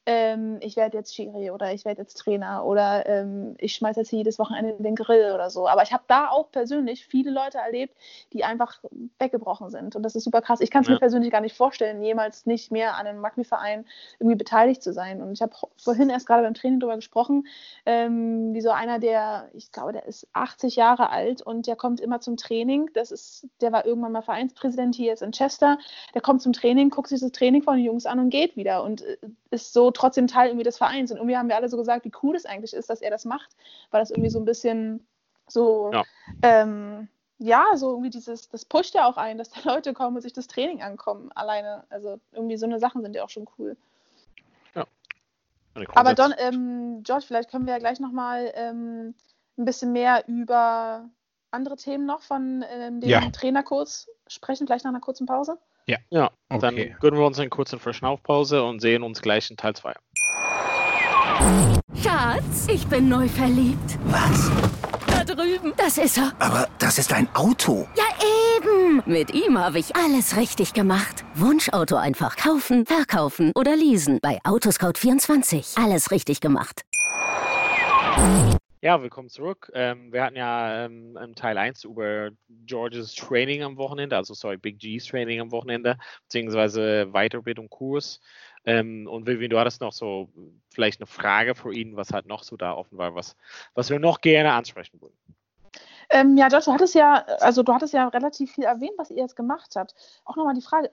[0.06, 4.12] ähm, ich werde jetzt Schiri oder ich werde jetzt Trainer oder ähm, ich schmeiße jetzt
[4.12, 5.66] jedes Wochenende den Grill oder so.
[5.66, 7.96] Aber ich habe da auch persönlich viele Leute erlebt,
[8.32, 8.80] die einfach
[9.18, 9.96] weggebrochen sind.
[9.96, 10.60] Und das ist super krass.
[10.60, 10.94] Ich kann es ja.
[10.94, 13.86] mir persönlich gar nicht vorstellen, jemals nicht mehr an einem Rugby-Verein
[14.18, 15.22] irgendwie beteiligt zu sein.
[15.22, 17.46] Und ich habe vorhin erst gerade beim Training darüber gesprochen,
[17.86, 22.00] ähm, wie so einer, der, ich glaube, der ist 80 Jahre alt und der kommt
[22.00, 22.90] immer zum Training.
[22.92, 25.78] Das ist, der war irgendwann mal Vereinspräsident hier jetzt in Chester.
[26.12, 28.84] Der kommt zum Training, guckt sich das Training von den Jungs an und geht wieder
[28.84, 29.16] und äh,
[29.50, 31.10] ist so trotzdem Teil irgendwie des Vereins.
[31.10, 33.24] Und irgendwie haben wir alle so gesagt, wie cool es eigentlich ist, dass er das
[33.24, 33.56] macht,
[33.90, 35.06] weil das irgendwie so ein bisschen
[35.46, 36.04] so, ja,
[36.42, 40.22] ähm, ja so irgendwie dieses, das pusht ja auch ein, dass da Leute kommen und
[40.22, 41.84] sich das Training ankommen alleine.
[41.90, 43.76] Also irgendwie so eine Sachen sind ja auch schon cool.
[44.74, 44.86] Ja.
[45.94, 49.14] Aber Don, ähm, George, vielleicht können wir ja gleich nochmal ähm,
[49.58, 51.08] ein bisschen mehr über
[51.50, 53.20] andere Themen noch von ähm, dem ja.
[53.30, 55.58] Trainerkurs sprechen, vielleicht nach einer kurzen Pause.
[55.86, 55.98] Ja.
[56.10, 56.60] Ja, okay.
[56.60, 59.92] dann gönnen wir uns eine kurze Verschnaufpause und sehen uns gleich in Teil 2.
[62.02, 63.98] Schatz, ich bin neu verliebt.
[64.06, 64.50] Was?
[65.06, 65.74] Da drüben.
[65.76, 66.32] Das ist er.
[66.38, 67.86] Aber das ist ein Auto.
[67.96, 68.04] Ja,
[68.56, 69.02] eben.
[69.04, 71.24] Mit ihm habe ich alles richtig gemacht.
[71.34, 74.20] Wunschauto einfach kaufen, verkaufen oder leasen.
[74.22, 75.82] Bei Autoscout24.
[75.82, 76.82] Alles richtig gemacht.
[78.84, 79.72] Ja, willkommen zurück.
[79.72, 82.28] Ähm, wir hatten ja ähm, im Teil 1 über
[82.66, 88.20] Georges Training am Wochenende, also sorry, Big G's Training am Wochenende, beziehungsweise Weiterbildung Kurs.
[88.66, 90.28] Ähm, und Vivian, du hattest noch so
[90.68, 93.36] vielleicht eine Frage für ihn, was halt noch so da offen war, was,
[93.72, 95.16] was wir noch gerne ansprechen würden.
[96.10, 99.16] Ähm, ja, Josh, du hattest ja, also du hattest ja relativ viel erwähnt, was ihr
[99.16, 99.94] jetzt gemacht habt.
[100.26, 100.90] Auch nochmal die Frage,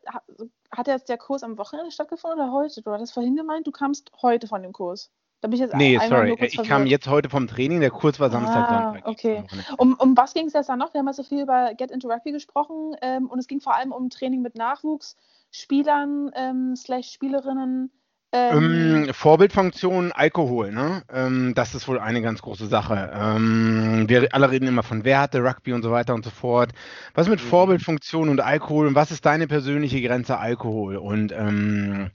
[0.72, 2.82] hat jetzt der Kurs am Wochenende stattgefunden oder heute?
[2.82, 5.12] Du hattest vorhin gemeint, du kamst heute von dem Kurs.
[5.42, 6.34] Da bin ich jetzt nee, sorry.
[6.40, 6.68] Ich verwirrt.
[6.68, 9.08] kam jetzt heute vom Training, der Kurs war Samstag, ah, Sonntag.
[9.08, 9.44] Okay.
[9.78, 10.94] Um, um was ging es jetzt dann noch?
[10.94, 13.76] Wir haben ja so viel über Get Into Rugby gesprochen ähm, und es ging vor
[13.76, 17.92] allem um Training mit Nachwuchsspielern ähm, slash Spielerinnen
[18.34, 21.04] ähm, ähm, Vorbildfunktion, Alkohol, ne?
[21.12, 23.12] Ähm, das ist wohl eine ganz große Sache.
[23.14, 26.72] Ähm, wir alle reden immer von Werte, Rugby und so weiter und so fort.
[27.14, 27.50] Was mit mhm.
[27.50, 30.96] Vorbildfunktion und Alkohol und was ist deine persönliche Grenze Alkohol?
[30.96, 32.12] Und ähm,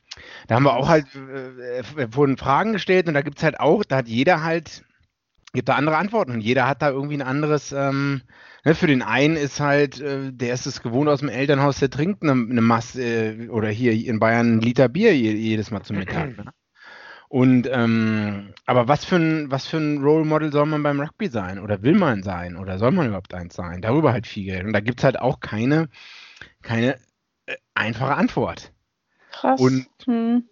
[0.47, 3.61] da haben wir auch halt, äh, äh wurden Fragen gestellt und da gibt es halt
[3.61, 4.85] auch, da hat jeder halt,
[5.57, 8.23] gibt da andere Antworten und jeder hat da irgendwie ein anderes, ähm,
[8.65, 11.91] ne, für den einen ist halt, äh, der ist es gewohnt aus dem Elternhaus, der
[11.91, 15.97] trinkt eine, eine Masse äh, oder hier in Bayern ein Liter Bier jedes Mal zum
[15.97, 16.37] Mittag.
[16.37, 16.45] Ne?
[17.29, 21.29] Und ähm, aber was für ein was für ein Role Model soll man beim Rugby
[21.29, 23.83] sein oder will man sein oder soll man überhaupt eins sein?
[23.83, 24.65] Darüber halt viel Geld.
[24.65, 25.89] Und da gibt es halt auch keine
[26.63, 26.95] keine
[27.47, 28.73] äh, einfache Antwort.
[29.33, 29.61] Krass.
[29.61, 30.45] Und hm.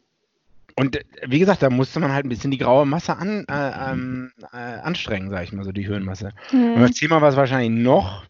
[0.76, 3.92] Und äh, wie gesagt, da musste man halt ein bisschen die graue Masse an, äh,
[3.92, 6.32] ähm, äh, anstrengen, sag ich mal, so die Höhenmasse.
[6.52, 6.74] Mhm.
[6.74, 8.24] Und das Thema war es wahrscheinlich noch,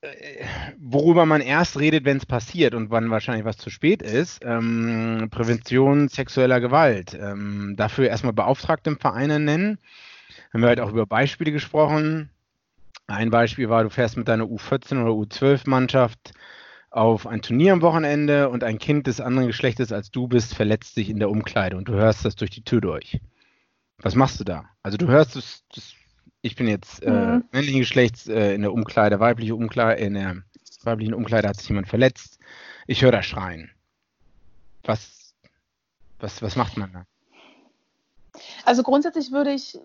[0.00, 0.44] äh,
[0.78, 4.40] worüber man erst redet, wenn es passiert und wann wahrscheinlich was zu spät ist.
[4.44, 7.14] Ähm, Prävention sexueller Gewalt.
[7.20, 9.78] Ähm, dafür erstmal Beauftragte im Verein nennen.
[10.52, 12.30] haben wir halt auch über Beispiele gesprochen.
[13.06, 16.32] Ein Beispiel war, du fährst mit deiner U14 oder U12-Mannschaft
[16.90, 20.94] auf ein Turnier am Wochenende und ein Kind des anderen Geschlechtes als du bist verletzt
[20.94, 23.20] sich in der Umkleide und du hörst das durch die Tür durch.
[23.98, 24.64] Was machst du da?
[24.82, 25.64] Also du hörst es,
[26.42, 27.44] ich bin jetzt äh, mhm.
[27.52, 30.42] männlichen Geschlechts äh, in der Umkleide, weibliche Umkleide, in der
[30.82, 32.38] weiblichen Umkleide hat sich jemand verletzt.
[32.86, 33.70] Ich höre da schreien.
[34.84, 35.34] Was,
[36.18, 37.06] was, was macht man da?
[38.64, 39.78] Also grundsätzlich würde ich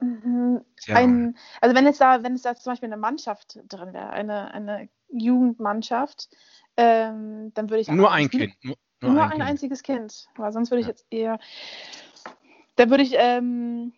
[0.00, 4.10] mhm, ein, also wenn es da, wenn es da zum Beispiel eine Mannschaft drin wäre,
[4.10, 6.28] eine, eine Jugendmannschaft,
[6.76, 10.52] ähm, dann würde ich nur ein Kind, nur, nur, nur ein, ein einziges Kind, weil
[10.52, 10.90] sonst würde ich ja.
[10.90, 11.38] jetzt eher,
[12.76, 13.92] da würde ich, ähm,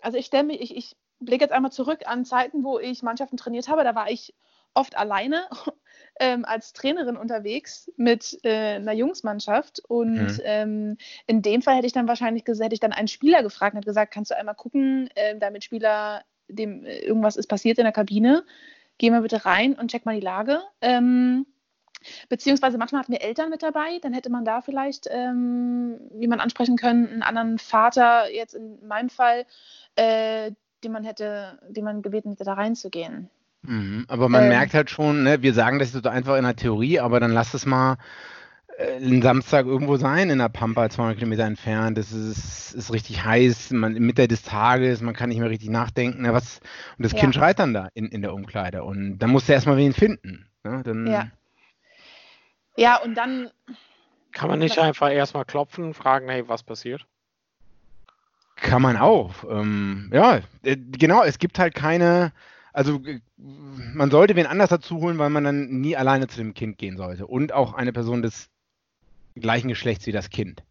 [0.00, 3.36] also ich stelle mich, ich, ich blicke jetzt einmal zurück an Zeiten, wo ich Mannschaften
[3.36, 4.34] trainiert habe, da war ich
[4.76, 5.48] oft alleine
[6.20, 9.80] ähm, als Trainerin unterwegs mit äh, einer Jungsmannschaft.
[9.88, 10.40] Und mhm.
[10.44, 13.84] ähm, in dem Fall hätte ich dann wahrscheinlich hätte ich dann einen Spieler gefragt und
[13.84, 17.92] gesagt, kannst du einmal gucken, äh, damit Spieler, dem äh, irgendwas ist passiert in der
[17.92, 18.44] Kabine,
[18.98, 20.60] geh mal bitte rein und check mal die Lage.
[20.80, 21.46] Ähm,
[22.28, 26.40] Beziehungsweise manchmal hatten wir Eltern mit dabei, dann hätte man da vielleicht, ähm, wie man
[26.40, 29.46] ansprechen können, einen anderen Vater, jetzt in meinem Fall,
[29.96, 30.52] äh,
[30.84, 33.30] den man hätte, den man gebeten hätte, da reinzugehen.
[33.62, 36.56] Mhm, aber man ähm, merkt halt schon, ne, wir sagen das so einfach in der
[36.56, 37.96] Theorie, aber dann lass es mal
[38.78, 41.98] äh, einen Samstag irgendwo sein in der Pampa, 200 Kilometer entfernt.
[41.98, 46.22] Es ist, ist richtig heiß, man Mitte des Tages, man kann nicht mehr richtig nachdenken.
[46.22, 46.60] Ne, was,
[46.98, 47.20] und das ja.
[47.20, 48.84] Kind schreit dann da in, in der Umkleide.
[48.84, 50.48] Und dann musst du erstmal wen finden.
[50.64, 51.28] Ne, dann, ja.
[52.76, 53.50] ja, und dann.
[54.32, 57.06] Kann man nicht einfach erstmal klopfen und fragen, hey, was passiert?
[58.56, 59.32] Kann man auch.
[59.48, 62.32] Ähm, ja, äh, genau, es gibt halt keine
[62.76, 66.52] also äh, man sollte wen anders dazu holen, weil man dann nie alleine zu dem
[66.52, 67.26] Kind gehen sollte.
[67.26, 68.50] Und auch eine Person des
[69.40, 70.62] gleichen Geschlechts wie das Kind.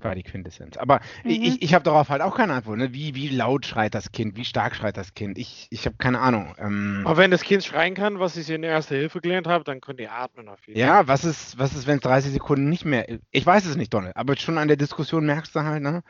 [0.00, 0.76] War die Quintessenz.
[0.76, 1.30] Aber mhm.
[1.30, 2.76] ich, ich habe darauf halt auch keine Antwort.
[2.76, 2.92] Ne?
[2.92, 4.36] Wie, wie laut schreit das Kind?
[4.36, 5.38] Wie stark schreit das Kind?
[5.38, 6.54] Ich, ich habe keine Ahnung.
[6.58, 9.64] Ähm, Aber wenn das Kind schreien kann, was ich in der Erste Hilfe gelernt habe,
[9.64, 10.86] dann könnt ihr atmen auf jeden Fall.
[10.86, 13.06] Ja, was ist, was ist, wenn es 30 Sekunden nicht mehr.
[13.30, 14.14] Ich weiß es nicht, Donald.
[14.16, 16.02] Aber schon an der Diskussion merkst du halt, ne,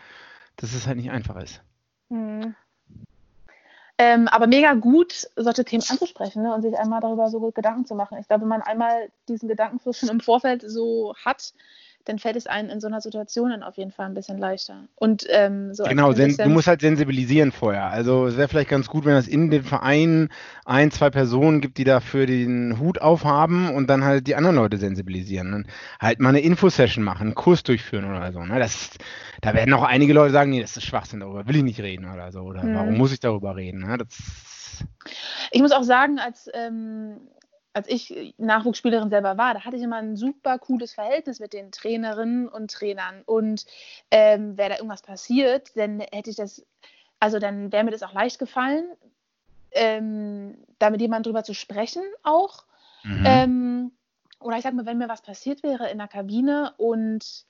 [0.57, 1.63] dass es halt nicht einfach ist.
[2.09, 2.57] Mhm.
[3.97, 7.87] Ähm, aber mega gut, solche Themen anzusprechen ne, und sich einmal darüber so gut Gedanken
[7.87, 8.19] zu machen.
[8.19, 11.55] Ich glaube, wenn man einmal diesen Gedankenfluss schon im Vorfeld so hat,
[12.05, 14.85] dann fällt es einem in so einer Situation dann auf jeden Fall ein bisschen leichter.
[14.97, 17.87] Und ähm, so genau, du musst halt sensibilisieren vorher.
[17.87, 20.29] Also es wäre vielleicht ganz gut, wenn es in den Verein
[20.67, 24.77] ein, zwei Personen gibt, die dafür den Hut aufhaben und dann halt die anderen Leute
[24.77, 25.53] sensibilisieren.
[25.53, 25.67] Dann
[25.99, 28.40] halt mal eine Infosession machen, einen Kurs durchführen oder so.
[28.40, 28.59] Ne?
[28.59, 28.90] Das,
[29.40, 32.11] da werden auch einige Leute sagen, nee, das ist Schwachsinn, darüber will ich nicht reden
[32.12, 32.40] oder so.
[32.40, 32.75] Oder mhm.
[32.75, 33.81] warum muss ich darüber reden?
[33.81, 33.97] Ne?
[33.99, 34.85] Das,
[35.51, 37.17] ich muss auch sagen, als ähm,
[37.75, 41.73] als ich Nachwuchsspielerin selber war, da hatte ich immer ein super cooles Verhältnis mit den
[41.73, 43.23] Trainerinnen und Trainern.
[43.27, 43.67] Und
[44.13, 46.65] ähm, wäre da irgendwas passiert, dann hätte ich das,
[47.19, 48.87] also dann wäre mir das auch leicht gefallen,
[49.73, 52.65] ähm, da mit jemandem drüber zu sprechen auch.
[53.03, 53.25] Mhm.
[53.27, 53.93] Ähm,
[54.39, 57.45] oder ich sag mal, wenn mir was passiert wäre in der Kabine und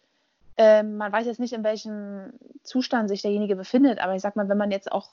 [0.56, 2.32] ähm, man weiß jetzt nicht, in welchem
[2.62, 5.10] Zustand sich derjenige befindet, aber ich sag mal, wenn man jetzt auch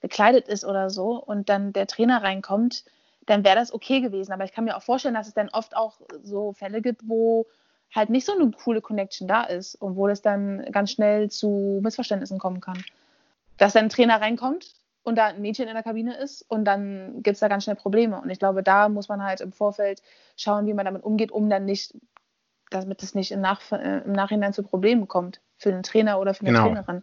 [0.00, 2.84] gekleidet ist oder so und dann der Trainer reinkommt,
[3.26, 4.32] dann wäre das okay gewesen.
[4.32, 7.46] Aber ich kann mir auch vorstellen, dass es dann oft auch so Fälle gibt, wo
[7.94, 11.80] halt nicht so eine coole Connection da ist und wo es dann ganz schnell zu
[11.82, 12.82] Missverständnissen kommen kann.
[13.56, 17.22] Dass dann ein Trainer reinkommt und da ein Mädchen in der Kabine ist und dann
[17.22, 18.20] gibt es da ganz schnell Probleme.
[18.20, 20.02] Und ich glaube, da muss man halt im Vorfeld
[20.36, 21.94] schauen, wie man damit umgeht, um dann nicht,
[22.70, 26.34] damit es nicht im, Nach äh, im Nachhinein zu Problemen kommt für den Trainer oder
[26.34, 26.66] für eine genau.
[26.66, 27.02] Trainerin.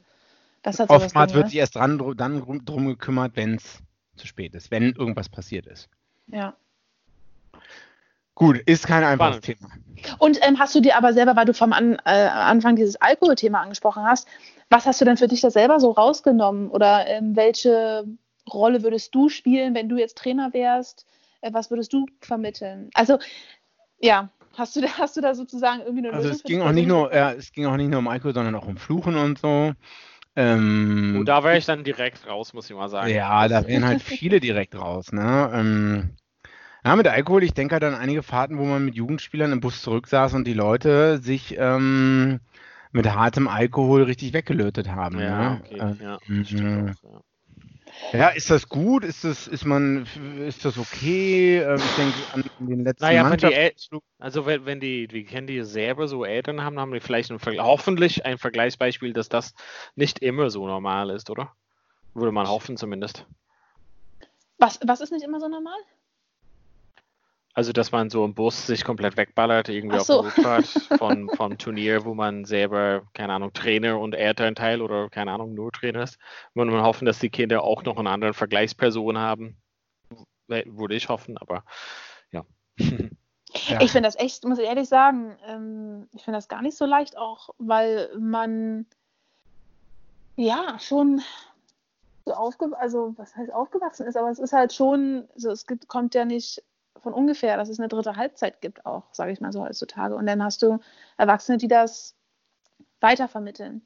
[0.63, 1.49] Das hat Oftmals wird ne?
[1.49, 3.81] sich erst dran, dann drum gekümmert, wenn es
[4.15, 5.89] zu spät ist, wenn irgendwas passiert ist.
[6.27, 6.55] Ja.
[8.35, 9.69] Gut, ist kein einfaches Thema.
[10.17, 13.61] Und ähm, hast du dir aber selber, weil du vom An äh, Anfang dieses Alkoholthema
[13.61, 14.27] angesprochen hast,
[14.69, 16.69] was hast du denn für dich da selber so rausgenommen?
[16.69, 18.05] Oder ähm, welche
[18.51, 21.05] Rolle würdest du spielen, wenn du jetzt Trainer wärst?
[21.41, 22.89] Äh, was würdest du vermitteln?
[22.93, 23.19] Also,
[23.99, 26.41] ja, hast du, da, hast du da sozusagen irgendwie eine also Lösung?
[26.43, 28.67] Es ging, auch nicht nur, ja, es ging auch nicht nur um Alkohol, sondern auch
[28.67, 29.73] um Fluchen und so.
[30.35, 33.13] Ähm, und da wäre ich dann direkt raus, muss ich mal sagen.
[33.13, 35.11] Ja, da wären halt viele direkt raus.
[35.11, 35.51] Ne?
[35.53, 36.15] Ähm,
[36.85, 39.81] ja, mit Alkohol, ich denke halt an einige Fahrten, wo man mit Jugendspielern im Bus
[39.81, 42.39] zurücksaß und die Leute sich ähm,
[42.91, 45.19] mit hartem Alkohol richtig weggelötet haben.
[45.19, 45.61] Ja, ne?
[45.63, 45.79] okay.
[45.79, 46.93] Äh, ja, mhm.
[47.03, 47.21] auch, ja.
[48.13, 49.05] Ja, ist das gut?
[49.05, 50.05] Ist das, ist man,
[50.45, 51.59] ist das okay?
[51.59, 53.71] Ähm, ich denke an den letzten naja, wenn die
[54.19, 57.39] also wenn, wenn die, die kennen die selber so Eltern haben, haben die vielleicht ein,
[57.59, 59.53] hoffentlich ein Vergleichsbeispiel, dass das
[59.95, 61.53] nicht immer so normal ist, oder?
[62.13, 63.25] Würde man hoffen zumindest.
[64.57, 65.79] Was, was ist nicht immer so normal?
[67.53, 70.21] Also, dass man so im Bus sich komplett wegballert, irgendwie Ach auf so.
[70.21, 70.65] der Rückfahrt
[70.97, 75.71] von, vom Turnier, wo man selber, keine Ahnung, Trainer und Elternteil oder keine Ahnung, nur
[75.71, 76.17] Trainer ist.
[76.53, 79.57] Und man hoffen, dass die Kinder auch noch einen anderen Vergleichsperson haben.
[80.47, 81.63] Würde ich hoffen, aber
[82.31, 82.45] ja.
[83.67, 83.81] Ja.
[83.81, 86.85] Ich finde das echt, muss ich ehrlich sagen, ähm, ich finde das gar nicht so
[86.85, 88.85] leicht, auch weil man
[90.37, 91.21] ja schon
[92.25, 95.87] so aufge also was heißt aufgewachsen ist, aber es ist halt schon, so es gibt,
[95.87, 96.63] kommt ja nicht
[97.01, 100.15] von ungefähr, dass es eine dritte Halbzeit gibt, auch, sage ich mal so heutzutage.
[100.15, 100.79] Und dann hast du
[101.17, 102.15] Erwachsene, die das
[102.99, 103.81] weitervermitteln.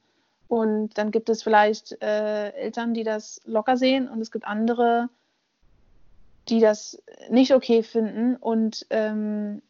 [0.48, 5.10] Und dann gibt es vielleicht äh, Eltern, die das locker sehen und es gibt andere,
[6.50, 9.62] die das nicht okay finden und ähm,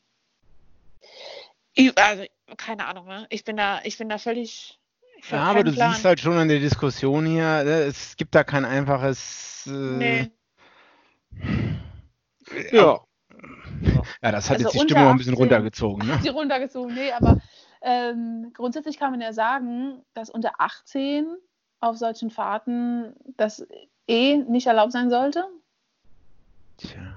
[1.73, 2.23] ich- also
[2.57, 3.25] keine Ahnung, ne?
[3.29, 4.79] Ich bin da, ich bin da völlig.
[5.17, 5.91] Ich Ja, aber du Plan.
[5.93, 9.67] siehst halt schon an der Diskussion hier, ne, es gibt da kein einfaches.
[9.67, 10.31] Äh, Nee.
[12.71, 13.01] Ja.
[14.21, 15.43] Ja, das hat Also jetzt die Stimmung ein bisschen 18.
[15.43, 16.07] runtergezogen.
[16.07, 16.19] Ne?
[16.23, 17.37] Die runtergezogen, nee, aber
[17.81, 21.27] ähm, grundsätzlich kann man ja sagen, dass unter 18
[21.81, 23.65] auf solchen Fahrten das
[24.07, 25.45] eh nicht erlaubt sein sollte.
[26.77, 27.15] Tja.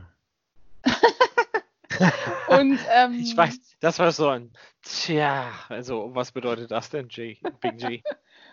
[2.48, 7.38] Und ähm, Ich weiß, das war so ein Tja, also was bedeutet das denn, G?
[7.60, 8.02] Big G?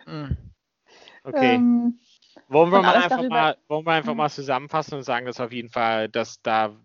[0.05, 0.37] Hm.
[1.23, 1.55] Okay.
[1.55, 1.99] ähm,
[2.49, 4.17] wollen wir mal einfach darüber- mal, wollen wir einfach Mhm.
[4.17, 6.75] mal zusammenfassen und sagen, dass auf jeden Fall, dass da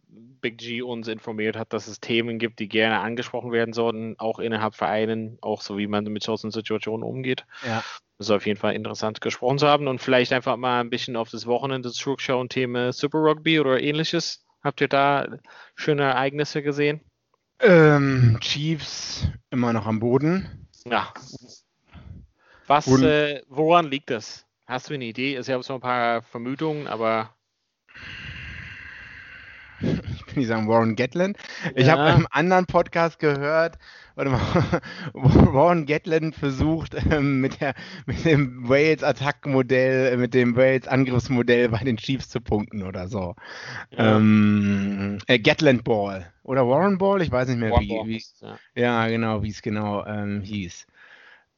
[0.41, 4.39] Big G uns informiert hat, dass es Themen gibt, die gerne angesprochen werden sollten, auch
[4.39, 7.45] innerhalb Vereinen, auch so wie man mit solchen Situationen umgeht.
[7.67, 7.83] Ja.
[8.19, 11.17] Das ist auf jeden Fall interessant gesprochen zu haben und vielleicht einfach mal ein bisschen
[11.17, 14.45] auf das Wochenende zurückschauen, Thema Super Rugby oder ähnliches.
[14.63, 15.27] Habt ihr da
[15.75, 17.01] schöne Ereignisse gesehen?
[17.61, 20.69] Ähm, Chiefs immer noch am Boden.
[20.85, 21.13] Ja.
[22.67, 24.47] Was, äh, woran liegt das?
[24.67, 25.37] Hast du eine Idee?
[25.37, 27.35] Also, Ich habe so ein paar Vermutungen, aber
[30.27, 31.37] Ich will nicht sagen Warren Gatland.
[31.75, 31.93] Ich Ja.
[31.93, 33.79] habe einem anderen Podcast gehört,
[34.15, 34.41] warte mal,
[35.15, 37.75] Warren Gatland versucht, ähm, mit, der,
[38.07, 43.35] mit dem Wales-Attack-Modell, äh, mit dem Wales-Angriffsmodell bei den Chiefs zu punkten oder so.
[43.91, 44.17] Ja.
[44.17, 46.33] Ähm, äh, Gatland Ball.
[46.43, 47.23] Oder Warren Ball?
[47.23, 48.59] Ich weiß nicht mehr, Warren wie, Ball wie, ja.
[48.75, 50.87] Ja, genau, wie es genau ähm, hieß.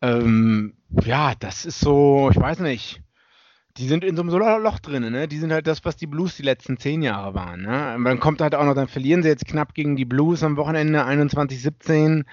[0.02, 3.00] Ähm, ja, das ist so, ich weiß nicht.
[3.78, 5.28] Die sind in so einem Loch drin, ne?
[5.28, 7.94] Die sind halt das, was die Blues die letzten zehn Jahre waren, ne?
[7.96, 10.56] Und dann kommt halt auch noch, dann verlieren sie jetzt knapp gegen die Blues am
[10.56, 12.24] Wochenende 21-17.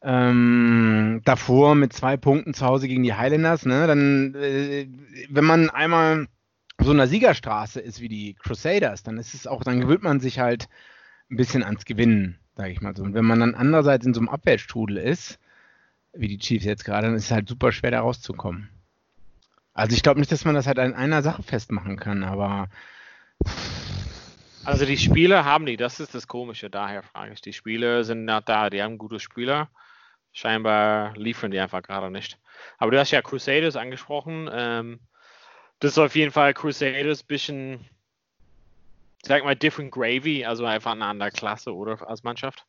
[0.00, 3.86] Ähm, davor mit zwei Punkten zu Hause gegen die Highlanders, ne?
[3.86, 4.88] Dann, äh,
[5.28, 6.28] wenn man einmal
[6.80, 10.38] so einer Siegerstraße ist wie die Crusaders, dann ist es auch, dann gewöhnt man sich
[10.38, 10.68] halt
[11.30, 13.02] ein bisschen ans Gewinnen, sage ich mal so.
[13.02, 15.38] Und wenn man dann andererseits in so einem Abwärtsstrudel ist,
[16.12, 18.70] wie die Chiefs jetzt gerade, dann ist es halt super schwer da rauszukommen.
[19.78, 22.68] Also ich glaube nicht, dass man das halt an einer Sache festmachen kann, aber
[24.64, 27.42] Also die Spieler haben die, das ist das Komische, daher frage ich.
[27.42, 29.68] Die Spieler sind nicht da, die haben gute Spieler.
[30.32, 32.40] Scheinbar liefern die einfach gerade nicht.
[32.78, 34.50] Aber du hast ja Crusaders angesprochen.
[34.52, 34.98] Ähm,
[35.78, 37.84] das ist auf jeden Fall Crusaders bisschen,
[39.22, 42.66] sag mal, different gravy, also einfach eine andere Klasse, oder als Mannschaft.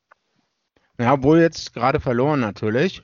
[0.99, 3.01] ja, obwohl jetzt gerade verloren natürlich.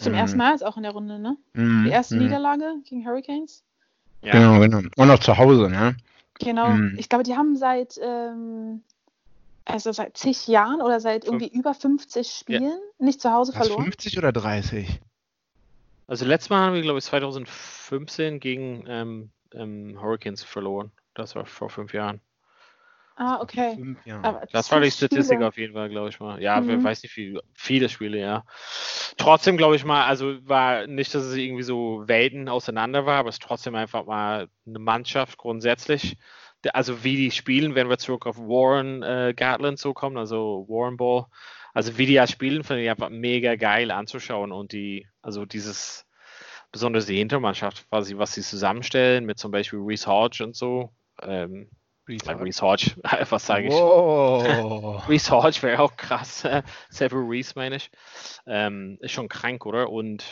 [0.00, 0.18] Zum Mhm.
[0.18, 1.36] ersten Mal jetzt auch in der Runde, ne?
[1.54, 2.22] Mhm, Die erste mhm.
[2.22, 3.64] Niederlage gegen Hurricanes.
[4.22, 4.88] Ja, Genau, genau.
[4.96, 5.96] Und noch zu Hause, ne?
[6.40, 6.68] Genau.
[6.68, 6.96] Mhm.
[6.98, 8.82] Ich glaube, die haben seit, ähm,
[9.64, 13.84] also seit zig Jahren oder seit irgendwie über 50 Spielen nicht zu Hause Was, verloren.
[13.84, 15.00] 50 oder 30?
[16.06, 20.90] Also letztes Mal haben wir, glaube ich, 2015 gegen ähm, ähm, Hurricanes verloren.
[21.14, 22.20] Das war vor fünf Jahren.
[23.16, 23.74] Ah, okay.
[23.76, 23.98] Fünf.
[24.22, 25.46] Aber Das war die Statistik Spiele.
[25.46, 26.42] auf jeden Fall, glaube ich mal.
[26.42, 26.82] Ja, wer Mhm.
[26.84, 28.44] weiß nicht, wie viele Spiele, ja.
[29.16, 33.28] Trotzdem glaube ich mal, also war nicht, dass es irgendwie so Welten auseinander war, aber
[33.28, 36.16] es ist trotzdem einfach mal eine Mannschaft grundsätzlich.
[36.72, 40.96] Also wie die spielen, wenn wir zurück auf Warren äh, Gatland so kommen, also Warren
[40.96, 41.26] Ball.
[41.72, 46.06] Also wie die ja spielen, finde ich einfach mega geil anzuschauen und die, also dieses,
[46.72, 50.90] besonders die Hintermannschaft, quasi, was sie zusammenstellen, mit zum Beispiel Reese Hodge und so.
[51.22, 51.68] Ähm,
[52.08, 52.92] äh, Reese Hodge,
[53.30, 53.72] was sage ich?
[55.08, 56.46] Reese Hodge wäre auch krass.
[56.90, 57.90] Several Reese meine ich.
[58.46, 59.90] Ähm, ist schon krank, oder?
[59.90, 60.24] Und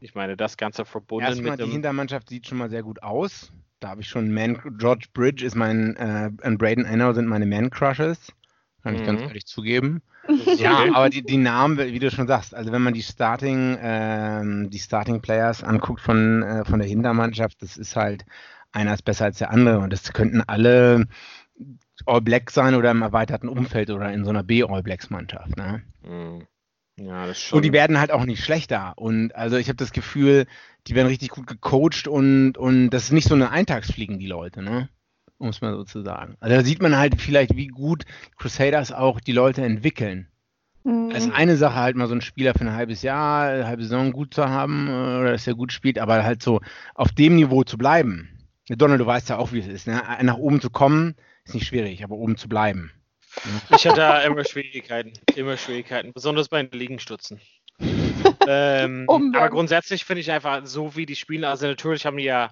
[0.00, 1.70] ich meine, das Ganze verbunden Erstmal, mit die.
[1.72, 3.52] Hintermannschaft sieht schon mal sehr gut aus.
[3.80, 7.46] Da habe ich schon Man George Bridge ist mein äh, und Braden Enno sind meine
[7.46, 8.32] Man Crushes.
[8.82, 9.28] Kann ich ganz Mhm.
[9.28, 10.02] ehrlich zugeben.
[10.28, 10.56] Okay.
[10.58, 14.68] Ja, aber die, die Namen, wie du schon sagst, also wenn man die Starting, ähm,
[14.68, 18.26] die Starting Players anguckt von, äh, von der Hintermannschaft, das ist halt
[18.72, 21.06] einer ist besser als der andere und das könnten alle
[22.06, 25.56] All Black sein oder im erweiterten Umfeld oder in so einer B All Blacks Mannschaft.
[25.56, 25.82] Ne?
[26.02, 26.46] Mhm.
[27.00, 27.56] Ja, das ist schon.
[27.58, 28.92] Und die werden halt auch nicht schlechter.
[28.96, 30.46] Und also ich habe das Gefühl,
[30.86, 34.62] die werden richtig gut gecoacht und, und das ist nicht so eine Eintagsfliegen, die Leute,
[34.62, 34.88] ne?
[35.38, 36.36] um es mal so zu sagen.
[36.40, 38.04] Also da sieht man halt vielleicht, wie gut
[38.36, 40.28] Crusaders auch die Leute entwickeln.
[40.84, 41.10] Mhm.
[41.10, 43.82] Es ist eine Sache, halt mal so einen Spieler für ein halbes Jahr, eine halbe
[43.82, 46.60] Saison gut zu haben äh, oder dass er gut spielt, aber halt so
[46.94, 48.28] auf dem Niveau zu bleiben.
[48.76, 49.86] Donald, du weißt ja auch, wie es ist.
[49.86, 50.02] Ne?
[50.22, 52.92] Nach oben zu kommen, ist nicht schwierig, aber oben zu bleiben.
[53.70, 57.40] Ich hatte da immer Schwierigkeiten, immer Schwierigkeiten, besonders bei den Liegenstützen.
[58.48, 62.50] ähm, aber grundsätzlich finde ich einfach, so wie die spielen, also natürlich haben die ja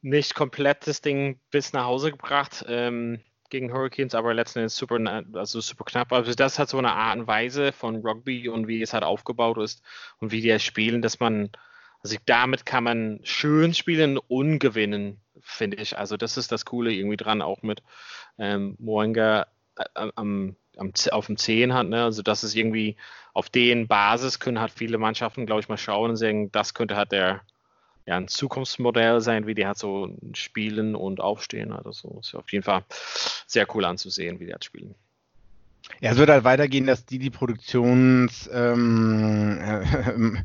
[0.00, 4.98] nicht komplett das Ding bis nach Hause gebracht ähm, gegen Hurricanes, aber letzten Endes super,
[5.34, 6.12] also super knapp.
[6.12, 9.58] Also das hat so eine Art und Weise von Rugby und wie es halt aufgebaut
[9.58, 9.82] ist
[10.18, 11.50] und wie die spielen, dass man,
[12.02, 15.98] also damit kann man schön spielen und gewinnen, finde ich.
[15.98, 17.82] Also das ist das Coole irgendwie dran, auch mit
[18.38, 19.46] ähm, Moenga
[19.76, 21.88] äh, am, am, auf dem 10 hat.
[21.88, 22.04] Ne?
[22.04, 22.96] Also das ist irgendwie
[23.34, 26.96] auf den Basis können halt viele Mannschaften, glaube ich, mal schauen und sagen, das könnte
[26.96, 27.42] halt der
[28.08, 31.72] ja, ein Zukunftsmodell sein, wie die halt so spielen und aufstehen.
[31.72, 32.82] Also so ist auf jeden Fall
[33.46, 34.94] sehr cool anzusehen, wie die halt spielen.
[36.00, 40.42] Ja, es wird halt weitergehen, dass die die Produktions, ähm, äh,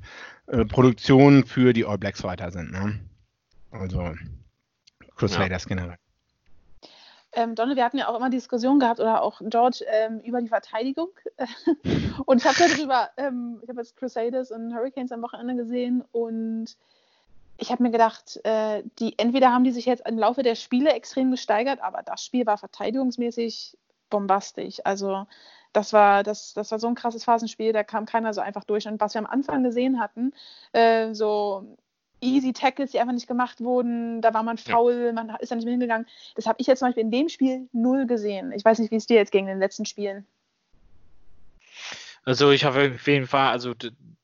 [0.62, 2.72] äh, Produktion für die All Blacks weiter sind.
[2.72, 3.00] Ne?
[3.72, 4.14] Also
[5.28, 5.68] Crusaders ja.
[5.70, 5.98] generell.
[7.36, 10.50] Ähm, Donald, wir hatten ja auch immer Diskussionen gehabt oder auch George ähm, über die
[10.50, 11.10] Verteidigung.
[12.26, 16.78] und ich habe darüber, ähm, ich habe jetzt Crusaders und Hurricanes am Wochenende gesehen und
[17.58, 20.92] ich habe mir gedacht, äh, die entweder haben die sich jetzt im Laufe der Spiele
[20.94, 23.78] extrem gesteigert, aber das Spiel war verteidigungsmäßig
[24.10, 24.80] bombastisch.
[24.84, 25.26] Also
[25.72, 28.88] das war, das, das war so ein krasses Phasenspiel, da kam keiner so einfach durch.
[28.88, 30.34] Und was wir am Anfang gesehen hatten,
[30.72, 31.78] äh, so
[32.24, 35.66] easy Tackles, die einfach nicht gemacht wurden, da war man faul, man ist da nicht
[35.66, 36.08] mehr hingegangen.
[36.36, 38.52] Das habe ich jetzt zum Beispiel in dem Spiel null gesehen.
[38.52, 40.26] Ich weiß nicht, wie es dir jetzt gegen den letzten Spielen.
[42.26, 43.74] Also ich habe auf jeden Fall, also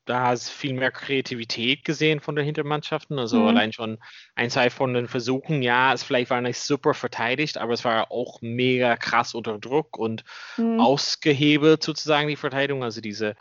[0.10, 3.20] da hast viel mehr Kreativität gesehen von den Hintermannschaften.
[3.20, 3.48] Also mhm.
[3.48, 4.00] allein schon
[4.34, 8.12] ein, zwei von den Versuchen, ja, es vielleicht war nicht super verteidigt, aber es war
[8.12, 10.24] auch mega krass unter Druck und
[10.58, 10.80] mhm.
[10.80, 12.84] ausgehebelt sozusagen die Verteidigung.
[12.84, 13.36] Also diese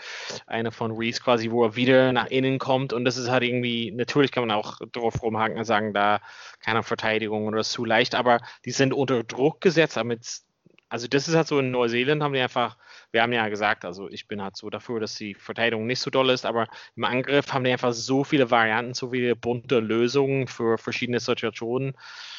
[0.46, 3.90] eine von Reese quasi, wo er wieder nach innen kommt und das ist halt irgendwie,
[3.90, 6.20] natürlich kann man auch drauf rumhaken und sagen, da
[6.60, 10.42] keine Verteidigung oder zu leicht, aber die sind unter Druck gesetzt, damit
[10.90, 12.78] also das ist halt so in Neuseeland haben die einfach,
[13.10, 16.10] wir haben ja gesagt, also ich bin halt so dafür, dass die Verteidigung nicht so
[16.10, 20.46] doll ist, aber im Angriff haben die einfach so viele Varianten, so viele bunte Lösungen
[20.46, 21.94] für verschiedene Situationen.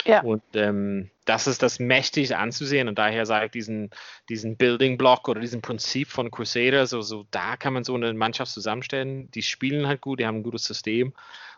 [0.06, 0.22] Ja.
[0.22, 3.90] Und ähm, das ist das mächtig anzusehen und daher sage ich diesen,
[4.30, 8.14] diesen Building Block oder diesen Prinzip von Crusader, so, so da kann man so eine
[8.14, 9.30] Mannschaft zusammenstellen.
[9.32, 11.14] Die spielen halt gut, die haben ein gutes System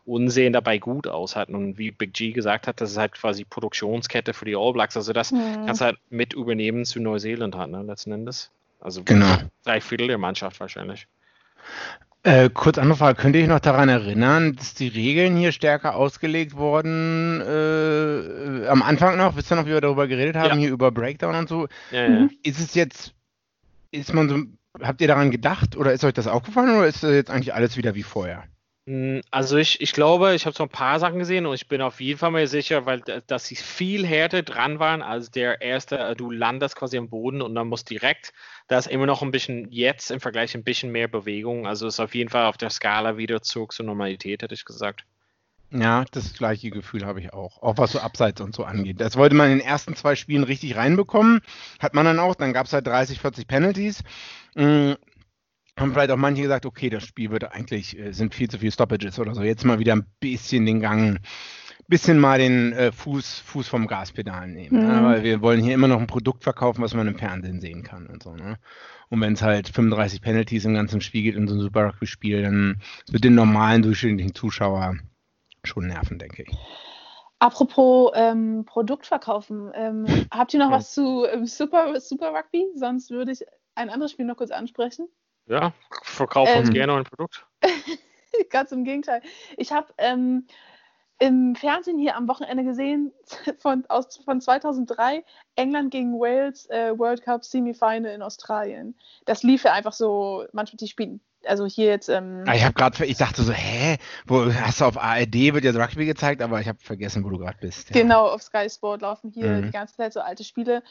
[0.05, 1.55] und sehen dabei gut aus hatten.
[1.55, 4.97] Und wie Big G gesagt hat, das ist halt quasi Produktionskette für die All Blacks.
[4.97, 5.65] Also das mhm.
[5.65, 8.51] kannst du halt mit übernehmen zu Neuseeland halt, ne, letzten Endes.
[8.81, 9.37] Also genau.
[9.63, 11.07] drei Viertel der Mannschaft wahrscheinlich.
[12.23, 15.95] Äh, kurz andere Frage, könnt ihr euch noch daran erinnern, dass die Regeln hier stärker
[15.95, 19.35] ausgelegt wurden äh, am Anfang noch?
[19.35, 20.55] Wisst ihr noch, wie wir darüber geredet haben, ja.
[20.55, 21.67] hier über Breakdown und so?
[21.89, 22.29] Ja, ja.
[22.43, 23.13] Ist es jetzt,
[23.89, 24.43] ist man so,
[24.83, 27.75] habt ihr daran gedacht oder ist euch das aufgefallen oder ist das jetzt eigentlich alles
[27.75, 28.43] wieder wie vorher?
[28.91, 31.81] Hm, also ich, ich glaube, ich habe so ein paar Sachen gesehen und ich bin
[31.81, 35.97] auf jeden Fall mal sicher, weil dass sie viel härter dran waren als der erste,
[35.97, 38.33] äh, du landest quasi am Boden und dann musst direkt,
[38.67, 41.67] da ist immer noch ein bisschen jetzt im Vergleich ein bisschen mehr Bewegung.
[41.67, 45.05] Also ist auf jeden Fall auf der Skala wieder zurück zur Normalität, hätte ich gesagt.
[45.73, 47.63] Ja, das gleiche Gefühl habe ich auch.
[47.63, 48.99] Auch was so Abseits und so angeht.
[48.99, 51.39] Das wollte man in den ersten zwei Spielen richtig reinbekommen.
[51.79, 52.35] Hat man dann auch.
[52.35, 54.03] Dann gab es halt 30, 40 Penalties.
[55.81, 58.71] Haben vielleicht auch manche gesagt, okay, das Spiel wird eigentlich, äh, sind viel zu viele
[58.71, 59.41] Stoppages oder so.
[59.41, 61.19] Jetzt mal wieder ein bisschen den Gang,
[61.87, 64.77] bisschen mal den äh, Fuß, Fuß vom Gaspedal nehmen.
[64.77, 64.85] Ne?
[64.85, 65.01] Mhm.
[65.01, 65.03] Ne?
[65.03, 68.05] Weil wir wollen hier immer noch ein Produkt verkaufen, was man im Fernsehen sehen kann
[68.05, 68.35] und so.
[68.35, 68.57] Ne?
[69.09, 72.43] Und wenn es halt 35 Penalties im ganzen Spiel geht in so einem Super Rugby-Spiel,
[72.43, 74.95] dann wird den normalen durchschnittlichen Zuschauer
[75.63, 76.57] schon nerven, denke ich.
[77.39, 80.77] Apropos ähm, Produkt verkaufen, ähm, habt ihr noch ja.
[80.77, 82.67] was zu ähm, Super, Super Rugby?
[82.75, 85.07] Sonst würde ich ein anderes Spiel noch kurz ansprechen.
[85.51, 87.45] Ja, verkaufen ähm, uns gerne ein Produkt.
[88.49, 89.21] ganz im Gegenteil.
[89.57, 90.47] Ich habe ähm,
[91.19, 93.11] im Fernsehen hier am Wochenende gesehen,
[93.59, 95.25] von, aus, von 2003,
[95.57, 98.95] England gegen Wales, äh, World Cup Semifinal in Australien.
[99.25, 101.19] Das lief ja einfach so, manchmal die spielen.
[101.43, 102.07] Also hier jetzt.
[102.07, 105.65] Ähm, ah, ich habe gerade, ich dachte so, hä, wo hast du auf ARD wird
[105.65, 107.89] ja Rugby gezeigt, aber ich habe vergessen, wo du gerade bist.
[107.89, 108.01] Ja.
[108.01, 109.63] Genau, auf Sky Sport laufen hier mhm.
[109.63, 110.81] die ganze Zeit so alte Spiele.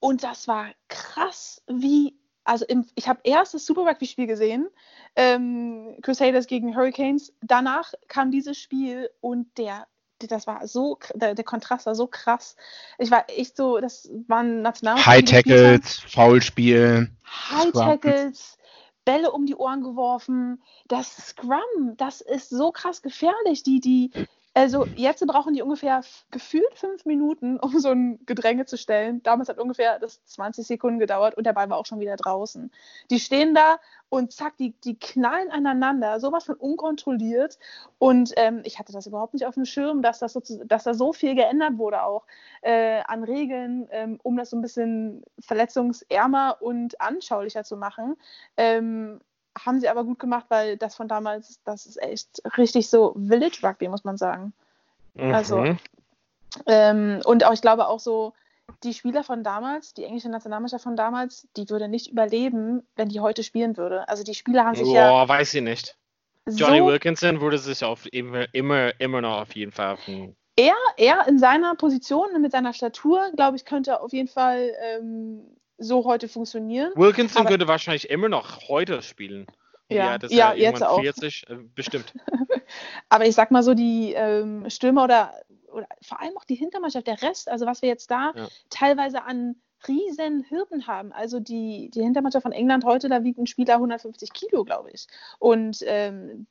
[0.00, 4.68] Und das war krass, wie also im, ich habe erst das Super Rugby-Spiel gesehen,
[5.16, 7.32] ähm, Crusaders gegen Hurricanes.
[7.40, 9.86] Danach kam dieses Spiel und der,
[10.18, 12.56] das war so, der, der Kontrast war so krass.
[12.98, 15.04] Ich war echt so, das waren national.
[15.04, 17.10] High Tackles, Foulspiel.
[17.24, 18.58] High Tackles,
[19.04, 20.62] Bälle um die Ohren geworfen.
[20.88, 23.62] Das Scrum, das ist so krass gefährlich.
[23.62, 24.10] Die, die,
[24.54, 29.22] Also jetzt brauchen die ungefähr gefühlt fünf Minuten, um so ein Gedränge zu stellen.
[29.22, 32.70] Damals hat ungefähr das 20 Sekunden gedauert und der Ball war auch schon wieder draußen.
[33.10, 33.78] Die stehen da
[34.10, 37.58] und zack, die, die knallen aneinander, sowas von unkontrolliert.
[37.98, 40.92] Und ähm, ich hatte das überhaupt nicht auf dem Schirm, dass, das so, dass da
[40.92, 42.26] so viel geändert wurde auch
[42.60, 48.16] äh, an Regeln, ähm, um das so ein bisschen verletzungsärmer und anschaulicher zu machen.
[48.58, 49.20] Ähm,
[49.58, 53.58] haben sie aber gut gemacht, weil das von damals, das ist echt richtig so Village
[53.62, 54.52] Rugby, muss man sagen.
[55.18, 55.78] Also, Mhm.
[56.66, 58.34] Ähm, und auch, ich glaube auch so,
[58.84, 63.20] die Spieler von damals, die englische Nationalmannschaft von damals, die würde nicht überleben, wenn die
[63.20, 64.08] heute spielen würde.
[64.08, 65.96] Also die Spieler haben sich ja Boah, weiß ich nicht.
[66.46, 69.96] Johnny so Wilkinson würde sich auf immer, immer, immer noch auf jeden Fall
[70.56, 75.40] er, er in seiner Position, mit seiner Statur, glaube ich, könnte auf jeden Fall ähm,
[75.78, 76.92] so heute funktionieren.
[76.94, 79.46] Wilkinson Aber- würde wahrscheinlich immer noch heute spielen.
[79.88, 81.00] Ja, das ja, ist jetzt auch.
[81.00, 82.14] 40, äh, bestimmt.
[83.08, 85.34] Aber ich sag mal so, die ähm, Stürmer oder,
[85.70, 88.48] oder vor allem auch die Hintermannschaft, der Rest, also was wir jetzt da Ja.
[88.70, 89.56] teilweise an
[89.86, 91.12] riesen Hürden haben.
[91.12, 95.06] Also die, die Hintermannschaft von England heute, da wiegt ein Spieler 150 Kilo, glaube ich.
[95.38, 96.46] Und, ähm,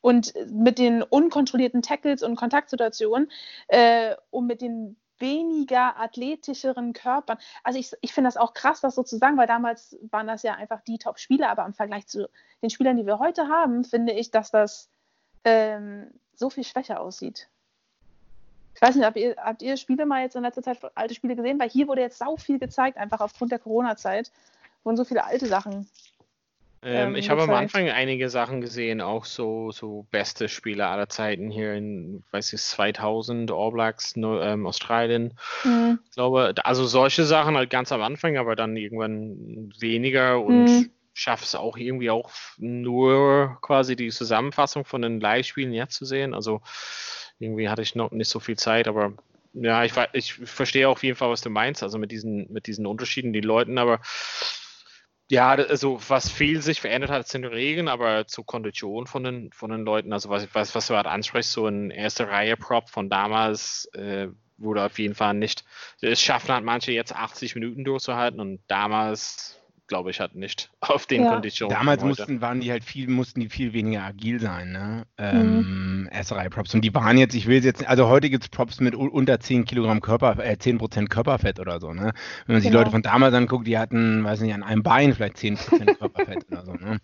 [0.00, 3.30] und mit den unkontrollierten Tackles und Kontaktsituationen
[3.68, 7.38] äh, und mit den weniger athletischeren Körpern.
[7.62, 10.42] Also ich, ich finde das auch krass, das so zu sagen, weil damals waren das
[10.42, 12.28] ja einfach die Top-Spieler, aber im Vergleich zu
[12.62, 14.88] den Spielern, die wir heute haben, finde ich, dass das
[15.44, 17.48] ähm, so viel schwächer aussieht.
[18.74, 21.34] Ich weiß nicht, habt ihr, habt ihr Spiele mal jetzt in letzter Zeit alte Spiele
[21.34, 21.58] gesehen?
[21.58, 24.30] Weil hier wurde jetzt sau viel gezeigt, einfach aufgrund der Corona-Zeit.
[24.84, 25.88] Wurden so viele alte Sachen.
[26.86, 27.50] Ähm, Ähm, ich habe am.
[27.52, 32.60] Anfang einige Sachen gesehen, auch so, so beste Spieler aller Zeiten hier in, weiß ich,
[32.62, 35.34] 2000, All Blacks, ähm, Australien.
[35.64, 35.98] Mhm.
[36.04, 40.90] Ich glaube, also solche Sachen halt ganz am Anfang, aber dann irgendwann weniger und Mhm.
[41.12, 46.34] schaffe es auch irgendwie auch nur quasi die Zusammenfassung von den Live-Spielen jetzt zu sehen.
[46.34, 46.60] Also
[47.38, 49.12] irgendwie hatte ich noch nicht so viel Zeit, aber
[49.52, 52.86] ja, ich, ich verstehe auf jeden Fall, was du meinst, also mit diesen, mit diesen
[52.86, 54.00] Unterschieden, die Leuten, aber
[55.28, 59.52] ja, also was viel sich verändert hat, sind die Regeln, aber zur Kondition von den,
[59.52, 62.88] von den Leuten, also was, was, was du halt ansprichst, so ein erste Reihe Prop
[62.90, 65.64] von damals äh, wurde auf jeden Fall nicht,
[66.00, 69.55] es schaffen halt manche jetzt 80 Minuten durchzuhalten und damals,
[69.86, 71.32] glaube ich, hat nicht auf den Ja.
[71.32, 71.76] Konditionen.
[71.76, 75.06] Damals mussten, waren die halt viel, mussten die viel weniger agil sein, ne?
[75.18, 76.74] Ähm, S3-Props.
[76.74, 79.64] Und die waren jetzt, ich will jetzt, also heute gibt es Props mit unter 10
[79.64, 82.12] Kilogramm Körper, äh, 10% Körperfett oder so, ne?
[82.46, 82.80] Wenn man sich Genau.
[82.80, 86.64] Leute von damals anguckt, die hatten, weiß nicht, an einem Bein vielleicht 10% Körperfett oder
[86.64, 86.98] so, ne?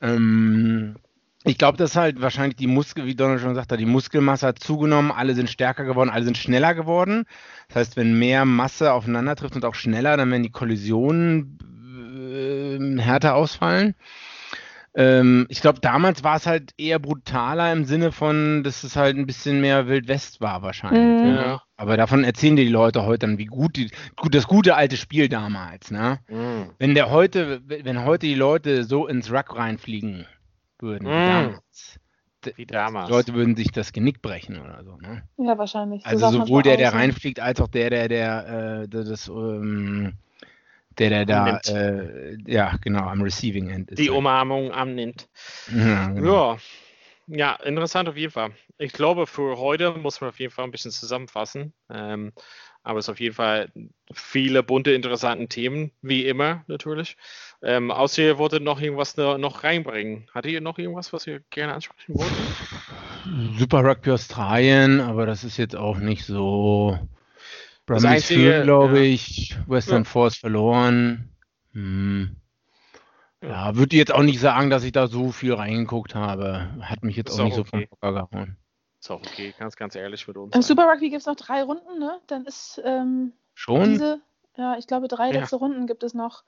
[0.00, 0.96] Ähm,
[1.44, 5.12] ich glaube, dass halt wahrscheinlich die Muskel, wie Donald schon sagte, die Muskelmasse hat zugenommen,
[5.12, 7.24] alle sind stärker geworden, alle sind schneller geworden.
[7.68, 11.58] Das heißt, wenn mehr Masse aufeinander trifft und auch schneller, dann werden die Kollisionen
[12.76, 13.94] äh, härter ausfallen.
[14.98, 19.16] Ähm, ich glaube, damals war es halt eher brutaler im Sinne von, dass es halt
[19.18, 21.22] ein bisschen mehr Wild West war wahrscheinlich.
[21.22, 21.32] Mhm.
[21.34, 21.36] ne?
[21.36, 21.62] Ja.
[21.76, 24.96] Aber davon erzählen dir die Leute heute dann, wie gut, die, gut das gute alte
[24.96, 26.20] Spiel damals, ne?
[26.30, 26.70] Mm.
[26.78, 30.24] Wenn der heute, wenn heute die Leute so ins Ruck reinfliegen
[30.78, 31.26] würden, wie Mm.
[31.26, 32.00] damals,
[32.54, 33.10] Wie die damals.
[33.10, 35.24] Leute würden sich das Genick brechen oder so, ne?
[35.36, 36.04] Ja, wahrscheinlich.
[36.04, 40.14] So Also sowohl der, der reinfliegt, als auch der, der, der, äh, das, ähm,
[40.98, 43.98] der, der da, äh, ja, genau, am Receiving End ist.
[43.98, 44.18] die halt.
[44.18, 45.28] Umarmung annimmt.
[45.74, 46.58] Ja, genau.
[47.26, 47.36] Ja.
[47.36, 48.52] ja, interessant auf jeden Fall.
[48.78, 51.72] Ich glaube, für heute muss man auf jeden Fall ein bisschen zusammenfassen.
[51.90, 52.32] Ähm,
[52.86, 53.68] aber es ist auf jeden Fall
[54.12, 57.16] viele bunte, interessante Themen, wie immer natürlich.
[57.60, 60.28] Ähm, außer ihr wolltet noch irgendwas noch, noch reinbringen.
[60.32, 62.36] Hattet ihr noch irgendwas, was ihr gerne ansprechen wolltet?
[63.58, 66.96] Super Rugby Australien, aber das ist jetzt auch nicht so.
[67.86, 69.04] Das Brumbies Einzige, führen, glaube ja.
[69.04, 69.56] ich.
[69.66, 70.04] Western Ja.
[70.04, 71.30] Force verloren.
[71.72, 72.36] Hm.
[73.42, 73.48] Ja.
[73.48, 76.68] Ja, würde jetzt auch nicht sagen, dass ich da so viel reingeguckt habe.
[76.80, 77.86] Hat mich jetzt Ist auch nicht auch so okay.
[77.88, 78.56] vom Hocker gehauen.
[79.00, 80.54] Ist auch okay, ganz, ganz ehrlich mit uns.
[80.54, 80.62] Im.
[80.62, 82.18] Super Rugby gibt es noch drei Runden, ne?
[82.26, 83.90] Dann ist ähm, Schon?
[83.90, 84.20] diese,
[84.56, 85.40] ja, ich glaube, drei Ja.
[85.40, 86.42] letzte Runden gibt es noch.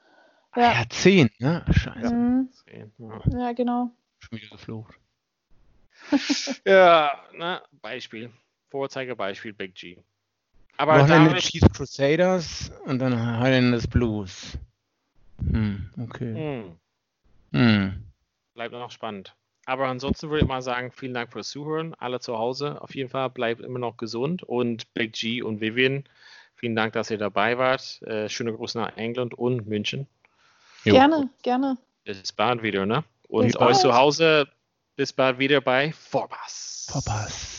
[0.51, 1.63] Ah Ja, ja, zehn, ne?
[1.71, 2.13] Scheiße.
[2.13, 2.49] Mhm.
[2.97, 3.39] Ja.
[3.39, 3.91] ja genau.
[4.17, 4.95] Schon wieder geflucht.
[6.65, 8.31] Ja, na, Beispiel.
[8.69, 9.97] Vorzeigebeispiel Big G.
[10.79, 14.57] Aber Wochenende damit, Chiefs Crusaders und dann Highlanders Blues.
[15.51, 16.33] Hm, okay.
[17.51, 18.03] hm, Hm.
[18.53, 19.35] bleibt noch spannend.
[19.65, 21.95] Aber ansonsten würde ich mal sagen, vielen Dank fürs Zuhören.
[21.95, 24.41] Alle zu Hause auf jeden Fall bleibt immer noch gesund.
[24.43, 26.05] Und Big G und Vivian,
[26.55, 28.01] vielen Dank, dass ihr dabei wart.
[28.03, 30.07] Äh, schöne Grüße nach England und München.
[30.85, 30.93] Jo.
[30.93, 31.77] Gerne, gerne.
[32.05, 33.03] Bis bald wieder, ne?
[33.27, 33.77] Und Bis euch bald.
[33.77, 34.47] zu Hause,
[34.95, 36.87] bis bald wieder bei Vorpass.
[36.89, 37.58] Vorpass.